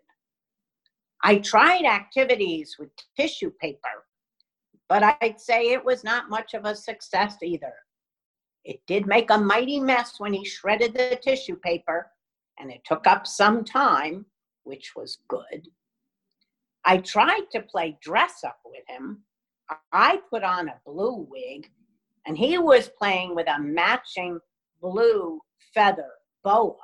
I 1.26 1.38
tried 1.38 1.86
activities 1.86 2.76
with 2.78 2.90
tissue 3.18 3.52
paper, 3.62 4.06
but 4.90 5.04
I'd 5.22 5.40
say 5.40 5.70
it 5.70 5.84
was 5.84 6.04
not 6.04 6.30
much 6.30 6.54
of 6.54 6.66
a 6.66 6.76
success 6.76 7.38
either. 7.42 7.74
It 8.66 8.82
did 8.88 9.08
make 9.08 9.30
a 9.30 9.38
mighty 9.38 9.80
mess 9.80 10.20
when 10.20 10.34
he 10.34 10.44
shredded 10.44 10.94
the 10.94 11.18
tissue 11.24 11.56
paper, 11.56 12.12
and 12.60 12.70
it 12.70 12.82
took 12.86 13.08
up 13.08 13.26
some 13.26 13.64
time, 13.64 14.26
which 14.64 14.94
was 14.98 15.20
good. 15.30 15.70
I 16.86 16.98
tried 16.98 17.46
to 17.54 17.62
play 17.62 17.98
dress 18.02 18.44
up 18.44 18.60
with 18.66 18.84
him. 18.88 19.24
I 19.94 20.20
put 20.30 20.44
on 20.44 20.68
a 20.68 20.82
blue 20.86 21.26
wig, 21.30 21.72
and 22.26 22.38
he 22.38 22.58
was 22.58 22.90
playing 22.98 23.34
with 23.34 23.48
a 23.48 23.62
matching 23.62 24.40
blue 24.82 25.40
feather 25.74 26.12
boa. 26.44 26.76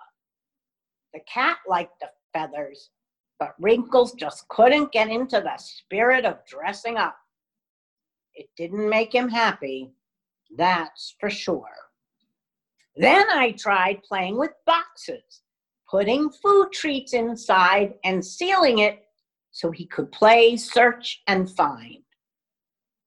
The 1.14 1.20
cat 1.32 1.58
liked 1.68 2.00
the 2.00 2.10
feathers, 2.34 2.90
but 3.40 3.56
Wrinkles 3.60 4.14
just 4.14 4.48
couldn't 4.50 4.92
get 4.92 5.10
into 5.10 5.40
the 5.40 5.58
spirit 5.58 6.26
of 6.26 6.46
dressing 6.46 6.98
up. 6.98 7.16
It 8.36 8.50
didn't 8.58 8.90
make 8.90 9.14
him 9.14 9.30
happy, 9.30 9.92
that's 10.56 11.16
for 11.20 11.30
sure. 11.30 11.72
Then 12.96 13.30
I 13.30 13.52
tried 13.52 14.04
playing 14.04 14.38
with 14.38 14.52
boxes, 14.66 15.42
putting 15.90 16.30
food 16.30 16.72
treats 16.74 17.14
inside 17.14 17.94
and 18.04 18.24
sealing 18.24 18.80
it 18.80 19.06
so 19.52 19.72
he 19.72 19.86
could 19.86 20.12
play, 20.12 20.58
search, 20.58 21.22
and 21.28 21.50
find. 21.50 22.04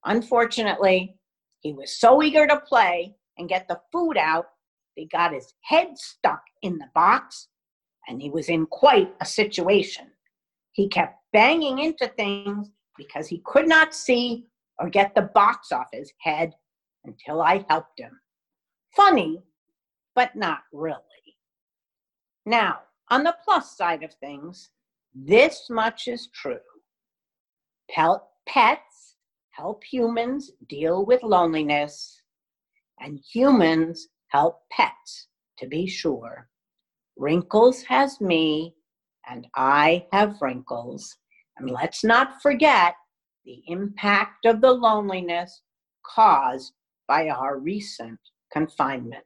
Unfortunately, 0.05 1.17
he 1.61 1.73
was 1.73 1.99
so 1.99 2.23
eager 2.23 2.47
to 2.47 2.61
play 2.61 3.15
and 3.39 3.49
get 3.49 3.69
the 3.69 3.81
food 3.93 4.17
out, 4.17 4.47
he 4.95 5.07
got 5.07 5.33
his 5.33 5.55
head 5.63 5.97
stuck 5.97 6.43
in 6.63 6.79
the 6.79 6.89
box 6.95 7.49
and 8.09 8.21
he 8.21 8.31
was 8.31 8.49
in 8.49 8.67
quite 8.67 9.15
a 9.21 9.25
situation. 9.25 10.12
He 10.73 10.89
kept 10.89 11.19
banging 11.33 11.79
into 11.79 12.09
things 12.09 12.71
because 12.97 13.29
he 13.29 13.43
could 13.45 13.69
not 13.69 13.95
see 13.95 14.47
or 14.79 14.89
get 14.89 15.15
the 15.15 15.31
box 15.35 15.73
off 15.73 15.89
his 15.93 16.13
head 16.21 16.53
until 17.05 17.43
I 17.43 17.65
helped 17.69 18.01
him. 18.01 18.21
Funny, 18.97 19.43
but 20.15 20.35
not 20.35 20.61
really. 20.73 20.99
Now, 22.47 22.81
on 23.11 23.23
the 23.23 23.37
plus 23.45 23.77
side 23.77 24.03
of 24.03 24.15
things, 24.15 24.71
this 25.15 25.69
much 25.71 26.09
is 26.09 26.29
true. 26.35 26.59
pets 28.47 29.17
help 29.51 29.85
humans 29.85 30.51
deal 30.69 31.05
with 31.05 31.23
loneliness, 31.23 32.23
and 33.01 33.21
humans 33.21 34.09
help 34.29 34.63
pets, 34.71 35.29
to 35.59 35.67
be 35.67 35.87
sure. 35.87 36.49
Wrinkles 37.17 37.83
has 37.83 38.21
me, 38.21 38.75
and 39.29 39.47
I 39.55 40.07
have 40.13 40.41
wrinkles. 40.41 41.17
And 41.59 41.71
let's 41.71 42.05
not 42.05 42.41
forget 42.43 42.95
the 43.45 43.63
impact 43.67 44.47
of 44.47 44.61
the 44.61 44.73
loneliness 44.73 45.63
caused 46.05 46.73
by 47.09 47.29
our 47.29 47.59
recent 47.59 48.19
confinement. 48.53 49.25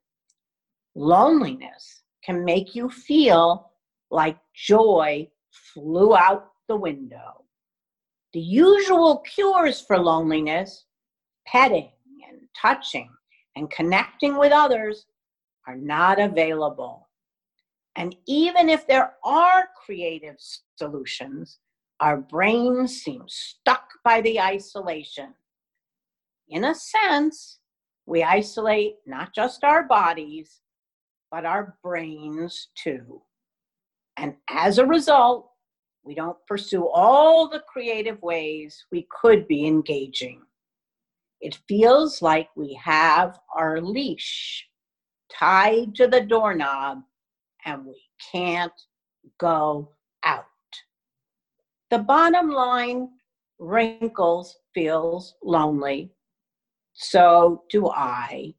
Loneliness 0.95 2.03
can 2.25 2.45
make 2.45 2.75
you 2.75 2.89
feel 2.89 3.71
like 4.11 4.39
joy 4.55 5.29
flew 5.75 6.17
out 6.17 6.51
the 6.69 6.77
window. 6.77 7.45
The 8.33 8.41
usual 8.41 9.19
cures 9.19 9.81
for 9.81 9.99
loneliness, 9.99 10.85
petting 11.47 11.91
and 12.29 12.41
touching 12.61 13.09
and 13.55 13.71
connecting 13.71 14.37
with 14.37 14.53
others, 14.53 15.07
are 15.67 15.77
not 15.77 16.21
available. 16.21 17.06
And 17.97 18.15
even 18.27 18.69
if 18.69 18.87
there 18.87 19.15
are 19.25 19.69
creative 19.85 20.37
solutions, 20.77 21.59
our 22.01 22.19
brains 22.19 23.01
seem 23.03 23.23
stuck 23.27 23.89
by 24.05 24.21
the 24.21 24.39
isolation. 24.39 25.35
In 26.49 26.65
a 26.65 26.75
sense, 26.75 27.59
we 28.05 28.23
isolate 28.23 28.97
not 29.07 29.35
just 29.35 29.65
our 29.65 29.83
bodies, 29.85 30.61
but 31.31 31.47
our 31.47 31.77
brains 31.83 32.69
too. 32.77 33.23
And 34.19 34.35
as 34.51 34.79
a 34.79 34.87
result, 34.87 35.51
we 36.05 36.15
don't 36.15 36.37
pursue 36.47 36.87
all 36.87 37.49
the 37.49 37.63
creative 37.67 38.23
ways 38.23 38.85
we 38.93 39.09
could 39.11 39.49
be 39.49 39.67
engaging. 39.67 40.43
It 41.41 41.59
feels 41.67 42.23
like 42.23 42.49
we 42.57 42.79
have 42.83 43.39
our 43.55 43.81
leash 43.81 44.69
tied 45.31 45.95
to 45.97 46.07
the 46.07 46.21
doorknob 46.21 47.03
and 47.67 47.85
we 47.85 48.01
can't 48.33 48.73
go 49.39 49.91
out. 50.25 50.47
The 51.91 51.99
bottom 51.99 52.51
line 52.51 53.11
wrinkles 53.59 54.57
feels 54.75 55.35
lonely. 55.43 56.13
So 56.95 57.65
do 57.69 57.89
I. 57.91 58.55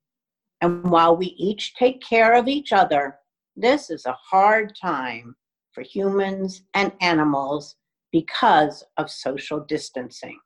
And 0.61 0.83
while 0.83 1.15
we 1.15 1.27
each 1.37 1.73
take 1.75 2.01
care 2.01 2.35
of 2.35 2.47
each 2.47 2.73
other, 2.73 3.17
this 3.55 3.89
is 3.89 4.05
a 4.05 4.13
hard 4.13 4.75
time 4.79 5.35
for 5.71 5.81
humans 5.81 6.63
and 6.73 6.91
animals 7.01 7.75
because 8.11 8.83
of 8.97 9.09
social 9.09 9.59
distancing. 9.59 10.39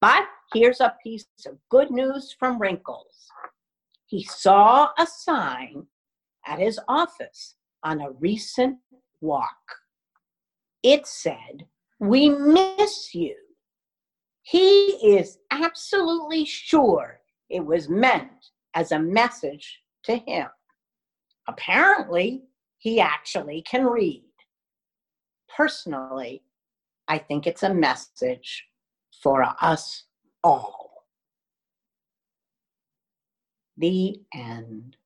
But 0.00 0.24
here's 0.52 0.80
a 0.80 0.94
piece 1.02 1.26
of 1.46 1.58
good 1.70 1.90
news 1.90 2.34
from 2.38 2.60
Wrinkles. 2.60 3.28
He 4.06 4.22
saw 4.22 4.90
a 4.98 5.06
sign 5.06 5.86
at 6.46 6.58
his 6.58 6.78
office 6.88 7.55
on 7.82 8.00
a 8.00 8.10
recent 8.12 8.78
walk. 9.20 9.56
It 10.82 11.06
said, 11.06 11.66
We 11.98 12.28
miss 12.28 13.14
you. 13.14 13.36
He 14.42 14.90
is 15.02 15.38
absolutely 15.50 16.44
sure 16.44 17.20
it 17.50 17.64
was 17.64 17.88
meant 17.88 18.30
as 18.74 18.92
a 18.92 18.98
message 18.98 19.80
to 20.04 20.16
him. 20.16 20.46
Apparently, 21.48 22.42
he 22.78 23.00
actually 23.00 23.62
can 23.62 23.84
read. 23.86 24.24
Personally, 25.56 26.42
I 27.08 27.18
think 27.18 27.46
it's 27.46 27.62
a 27.62 27.74
message 27.74 28.64
for 29.22 29.44
us 29.60 30.04
all. 30.44 31.04
The 33.76 34.20
end. 34.34 34.96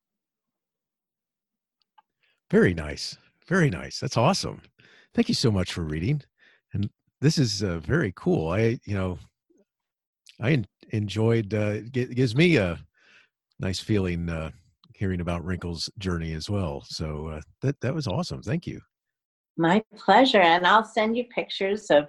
Very 2.51 2.75
nice. 2.75 3.17
Very 3.47 3.71
nice. 3.71 4.01
That's 4.01 4.17
awesome. 4.17 4.63
Thank 5.15 5.29
you 5.29 5.35
so 5.35 5.51
much 5.51 5.73
for 5.73 5.83
reading. 5.83 6.23
And 6.73 6.91
this 7.21 7.39
is 7.39 7.63
uh, 7.63 7.79
very 7.79 8.13
cool. 8.17 8.49
I, 8.49 8.79
you 8.85 8.95
know, 8.95 9.19
I 10.41 10.65
enjoyed, 10.91 11.55
uh, 11.55 11.81
it 11.95 12.15
gives 12.15 12.35
me 12.35 12.57
a 12.57 12.79
nice 13.61 13.79
feeling 13.79 14.29
uh, 14.29 14.51
hearing 14.95 15.21
about 15.21 15.45
Wrinkle's 15.45 15.91
journey 15.99 16.35
as 16.35 16.51
well. 16.51 16.83
So 16.87 17.29
uh, 17.29 17.41
that 17.63 17.81
that 17.81 17.95
was 17.95 18.07
awesome. 18.07 18.43
Thank 18.43 18.67
you. 18.67 18.81
My 19.57 19.83
pleasure, 19.97 20.41
and 20.41 20.67
I'll 20.67 20.85
send 20.85 21.17
you 21.17 21.25
pictures 21.25 21.91
of 21.91 22.09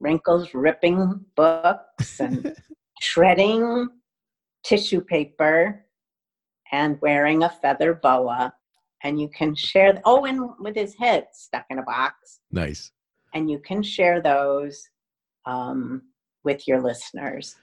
Wrinkle's 0.00 0.52
ripping 0.52 1.24
books 1.36 2.20
and 2.20 2.54
shredding 3.00 3.88
tissue 4.64 5.00
paper 5.00 5.86
and 6.72 6.98
wearing 7.00 7.44
a 7.44 7.48
feather 7.48 7.94
boa. 7.94 8.52
And 9.06 9.20
you 9.20 9.28
can 9.28 9.54
share, 9.54 10.00
oh, 10.04 10.24
and 10.24 10.50
with 10.58 10.74
his 10.74 10.94
head 10.98 11.28
stuck 11.32 11.66
in 11.70 11.78
a 11.78 11.82
box. 11.82 12.40
Nice. 12.50 12.90
And 13.34 13.48
you 13.48 13.60
can 13.60 13.82
share 13.82 14.20
those 14.20 14.88
um, 15.44 16.02
with 16.42 16.66
your 16.66 16.82
listeners. 16.82 17.54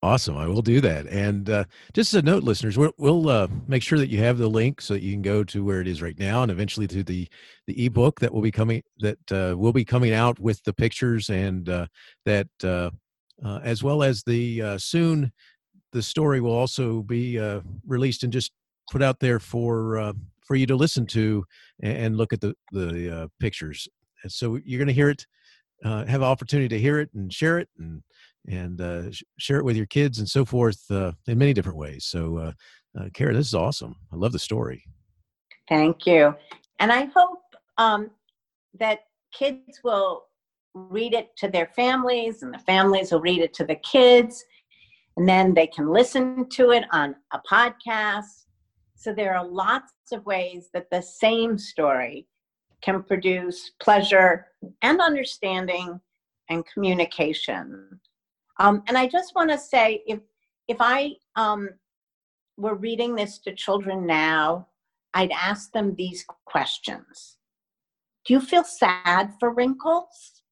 Awesome. 0.00 0.36
I 0.36 0.46
will 0.46 0.62
do 0.62 0.80
that. 0.80 1.06
And 1.08 1.50
uh, 1.50 1.64
just 1.92 2.14
as 2.14 2.20
a 2.20 2.22
note, 2.22 2.44
listeners, 2.44 2.78
we'll, 2.78 2.92
we'll 2.98 3.28
uh, 3.28 3.48
make 3.66 3.82
sure 3.82 3.98
that 3.98 4.10
you 4.10 4.20
have 4.20 4.38
the 4.38 4.46
link 4.46 4.80
so 4.80 4.94
that 4.94 5.02
you 5.02 5.12
can 5.12 5.22
go 5.22 5.42
to 5.42 5.64
where 5.64 5.80
it 5.80 5.88
is 5.88 6.00
right 6.00 6.16
now, 6.16 6.42
and 6.42 6.52
eventually 6.52 6.86
to 6.86 7.02
the 7.02 7.26
the 7.66 7.84
ebook 7.84 8.20
that 8.20 8.32
will 8.32 8.40
be 8.40 8.52
coming 8.52 8.82
that 9.00 9.32
uh, 9.32 9.56
will 9.58 9.72
be 9.72 9.84
coming 9.84 10.12
out 10.12 10.38
with 10.38 10.62
the 10.62 10.72
pictures 10.72 11.30
and 11.30 11.68
uh, 11.68 11.86
that 12.24 12.46
uh, 12.62 12.90
uh, 13.44 13.58
as 13.64 13.82
well 13.82 14.04
as 14.04 14.22
the 14.22 14.78
soon 14.78 15.32
the 15.92 16.02
story 16.02 16.40
will 16.40 16.52
also 16.52 17.02
be 17.02 17.36
released 17.84 18.22
and 18.22 18.32
just 18.32 18.52
put 18.92 19.02
out 19.02 19.18
there 19.18 19.40
for 19.40 20.14
for 20.48 20.56
you 20.56 20.66
to 20.66 20.74
listen 20.74 21.06
to 21.06 21.44
and, 21.82 22.16
look 22.16 22.32
at 22.32 22.40
the 22.40 22.54
the 22.72 23.30
pictures. 23.38 23.86
And 24.24 24.32
so 24.32 24.58
you're 24.64 24.78
going 24.78 24.88
to 24.88 24.92
hear 24.94 25.10
it, 25.10 25.24
have 25.84 26.08
an 26.08 26.22
opportunity 26.24 26.68
to 26.68 26.80
hear 26.80 26.98
it 26.98 27.10
and 27.14 27.32
share 27.32 27.60
it 27.60 27.68
and 27.78 28.02
and 28.48 28.80
uh, 28.80 29.10
sh- 29.10 29.22
share 29.38 29.58
it 29.58 29.64
with 29.64 29.76
your 29.76 29.86
kids 29.86 30.18
and 30.18 30.28
so 30.28 30.44
forth 30.44 30.90
uh, 30.90 31.12
in 31.26 31.38
many 31.38 31.52
different 31.52 31.78
ways. 31.78 32.06
So, 32.06 32.38
uh, 32.38 32.52
uh, 32.98 33.08
Kara, 33.12 33.34
this 33.34 33.46
is 33.46 33.54
awesome. 33.54 33.94
I 34.12 34.16
love 34.16 34.32
the 34.32 34.38
story. 34.38 34.82
Thank 35.68 36.06
you. 36.06 36.34
And 36.78 36.90
I 36.90 37.08
hope 37.14 37.40
um, 37.76 38.10
that 38.78 39.00
kids 39.32 39.80
will 39.84 40.24
read 40.74 41.12
it 41.12 41.28
to 41.36 41.48
their 41.48 41.66
families 41.76 42.42
and 42.42 42.52
the 42.54 42.58
families 42.60 43.12
will 43.12 43.20
read 43.20 43.40
it 43.40 43.52
to 43.54 43.64
the 43.64 43.76
kids. 43.76 44.44
And 45.16 45.28
then 45.28 45.52
they 45.52 45.66
can 45.66 45.88
listen 45.88 46.48
to 46.50 46.70
it 46.70 46.84
on 46.92 47.16
a 47.32 47.40
podcast. 47.50 48.46
So 48.98 49.14
there 49.14 49.36
are 49.36 49.46
lots 49.46 49.92
of 50.10 50.26
ways 50.26 50.70
that 50.74 50.90
the 50.90 51.00
same 51.00 51.56
story 51.56 52.26
can 52.82 53.04
produce 53.04 53.70
pleasure 53.80 54.48
and 54.82 55.00
understanding 55.00 56.00
and 56.50 56.66
communication. 56.66 58.00
Um, 58.58 58.82
and 58.88 58.98
I 58.98 59.06
just 59.06 59.36
want 59.36 59.50
to 59.50 59.58
say, 59.58 60.02
if 60.08 60.18
if 60.66 60.78
I 60.80 61.14
um, 61.36 61.70
were 62.56 62.74
reading 62.74 63.14
this 63.14 63.38
to 63.38 63.54
children 63.54 64.04
now, 64.04 64.66
I'd 65.14 65.30
ask 65.30 65.70
them 65.70 65.94
these 65.94 66.24
questions: 66.44 67.38
Do 68.24 68.34
you 68.34 68.40
feel 68.40 68.64
sad 68.64 69.32
for 69.38 69.54
Wrinkles? 69.54 70.42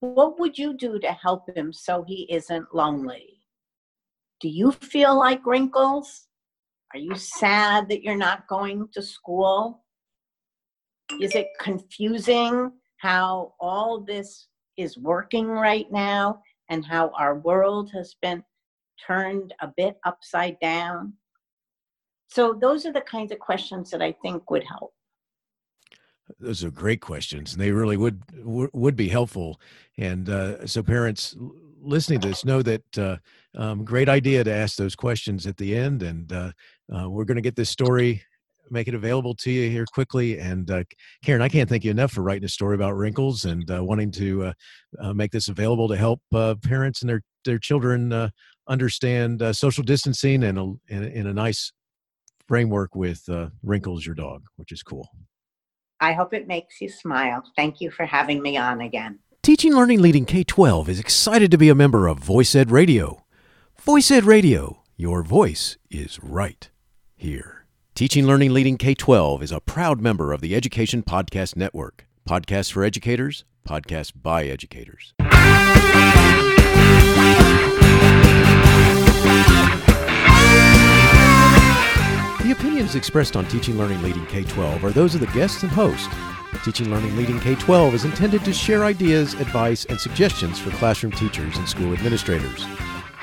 What 0.00 0.40
would 0.40 0.56
you 0.56 0.72
do 0.72 0.98
to 0.98 1.12
help 1.12 1.54
him 1.54 1.74
so 1.74 2.04
he 2.08 2.26
isn't 2.30 2.74
lonely? 2.74 3.42
Do 4.40 4.48
you 4.48 4.72
feel 4.72 5.18
like 5.18 5.44
Wrinkles? 5.44 6.27
Are 6.94 7.00
you 7.00 7.14
sad 7.14 7.88
that 7.88 8.02
you're 8.02 8.16
not 8.16 8.46
going 8.48 8.88
to 8.92 9.02
school? 9.02 9.84
Is 11.20 11.34
it 11.34 11.48
confusing 11.60 12.72
how 12.98 13.54
all 13.60 14.00
this 14.00 14.48
is 14.76 14.98
working 14.98 15.46
right 15.46 15.90
now? 15.90 16.42
and 16.68 16.84
how 16.84 17.10
our 17.18 17.36
world 17.36 17.90
has 17.92 18.14
been 18.20 18.42
turned 19.04 19.54
a 19.60 19.68
bit 19.76 19.96
upside 20.04 20.58
down. 20.60 21.14
So, 22.28 22.52
those 22.52 22.84
are 22.84 22.92
the 22.92 23.00
kinds 23.00 23.32
of 23.32 23.38
questions 23.38 23.90
that 23.90 24.02
I 24.02 24.12
think 24.22 24.50
would 24.50 24.64
help. 24.64 24.92
those 26.38 26.62
are 26.62 26.70
great 26.70 27.00
questions, 27.00 27.52
and 27.52 27.62
they 27.62 27.72
really 27.72 27.96
would 27.96 28.22
would 28.44 28.96
be 28.96 29.08
helpful. 29.08 29.60
And 29.96 30.28
uh, 30.28 30.66
so, 30.66 30.82
parents 30.82 31.36
listening 31.80 32.20
to 32.20 32.28
this 32.28 32.44
know 32.44 32.62
that 32.62 32.98
uh, 32.98 33.16
um, 33.56 33.84
great 33.84 34.08
idea 34.08 34.44
to 34.44 34.52
ask 34.52 34.76
those 34.76 34.94
questions 34.94 35.46
at 35.46 35.56
the 35.56 35.76
end. 35.76 36.02
And 36.02 36.32
uh, 36.32 36.52
uh 36.94 37.08
we're 37.08 37.24
going 37.24 37.36
to 37.36 37.42
get 37.42 37.56
this 37.56 37.70
story, 37.70 38.22
make 38.70 38.88
it 38.88 38.94
available 38.94 39.34
to 39.36 39.50
you 39.50 39.70
here 39.70 39.84
quickly. 39.92 40.38
And 40.38 40.70
uh, 40.70 40.84
Karen, 41.24 41.42
I 41.42 41.48
can't 41.48 41.68
thank 41.68 41.84
you 41.84 41.90
enough 41.90 42.12
for 42.12 42.22
writing 42.22 42.44
a 42.44 42.48
story 42.48 42.74
about 42.74 42.96
wrinkles 42.96 43.44
and 43.44 43.70
uh, 43.70 43.82
wanting 43.82 44.10
to 44.12 44.52
make 45.14 45.32
this 45.32 45.48
available 45.48 45.88
to 45.88 45.96
help 45.96 46.20
parents 46.62 47.02
and 47.02 47.10
their 47.10 47.22
their 47.44 47.58
children 47.58 48.30
understand 48.68 49.42
social 49.56 49.84
distancing 49.84 50.44
and 50.44 50.78
in 50.88 51.26
a 51.26 51.32
nice 51.32 51.72
framework 52.46 52.94
with 52.94 53.22
wrinkles 53.62 54.04
your 54.04 54.14
dog, 54.14 54.42
which 54.56 54.72
is 54.72 54.82
cool. 54.82 55.08
I 56.00 56.12
hope 56.12 56.32
it 56.32 56.46
makes 56.46 56.80
you 56.80 56.88
smile. 56.88 57.42
Thank 57.56 57.80
you 57.80 57.90
for 57.90 58.06
having 58.06 58.40
me 58.40 58.56
on 58.56 58.82
again. 58.82 59.18
Teaching 59.42 59.74
Learning 59.74 60.02
Leading 60.02 60.26
K 60.26 60.44
12 60.44 60.88
is 60.90 60.98
excited 61.00 61.50
to 61.50 61.56
be 61.58 61.68
a 61.70 61.74
member 61.74 62.06
of 62.06 62.18
Voice 62.18 62.54
Ed 62.54 62.70
Radio. 62.70 63.24
Voice 63.80 64.10
Ed 64.10 64.24
Radio, 64.24 64.82
your 64.96 65.22
voice 65.22 65.78
is 65.90 66.18
right 66.22 66.68
here. 67.16 67.64
Teaching 67.94 68.26
Learning 68.26 68.52
Leading 68.52 68.76
K 68.76 68.94
12 68.94 69.42
is 69.42 69.52
a 69.52 69.60
proud 69.60 70.00
member 70.02 70.32
of 70.32 70.42
the 70.42 70.54
Education 70.54 71.02
Podcast 71.02 71.56
Network. 71.56 72.06
Podcasts 72.28 72.70
for 72.70 72.84
educators, 72.84 73.44
podcasts 73.66 74.12
by 74.14 74.44
educators. 74.44 75.14
The 82.42 82.54
opinions 82.56 82.94
expressed 82.94 83.36
on 83.36 83.46
Teaching 83.46 83.78
Learning 83.78 84.02
Leading 84.02 84.26
K 84.26 84.44
12 84.44 84.84
are 84.84 84.90
those 84.90 85.14
of 85.14 85.20
the 85.20 85.26
guests 85.28 85.62
and 85.62 85.72
host. 85.72 86.08
Teaching 86.64 86.90
Learning 86.90 87.16
Leading 87.16 87.38
K 87.38 87.54
12 87.54 87.94
is 87.94 88.04
intended 88.04 88.44
to 88.44 88.52
share 88.52 88.84
ideas, 88.84 89.34
advice, 89.34 89.84
and 89.84 89.98
suggestions 89.98 90.58
for 90.58 90.70
classroom 90.70 91.12
teachers 91.12 91.56
and 91.56 91.68
school 91.68 91.92
administrators. 91.92 92.66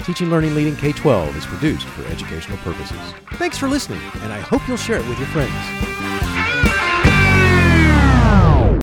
Teaching 0.03 0.29
Learning 0.29 0.55
Leading 0.55 0.75
K 0.75 0.91
12 0.93 1.35
is 1.35 1.45
produced 1.45 1.87
for 1.87 2.05
educational 2.07 2.57
purposes. 2.59 2.97
Thanks 3.33 3.57
for 3.57 3.67
listening, 3.67 4.01
and 4.21 4.31
I 4.31 4.39
hope 4.39 4.65
you'll 4.67 4.77
share 4.77 4.99
it 4.99 5.07
with 5.07 5.19
your 5.19 5.27
friends. 5.27 6.34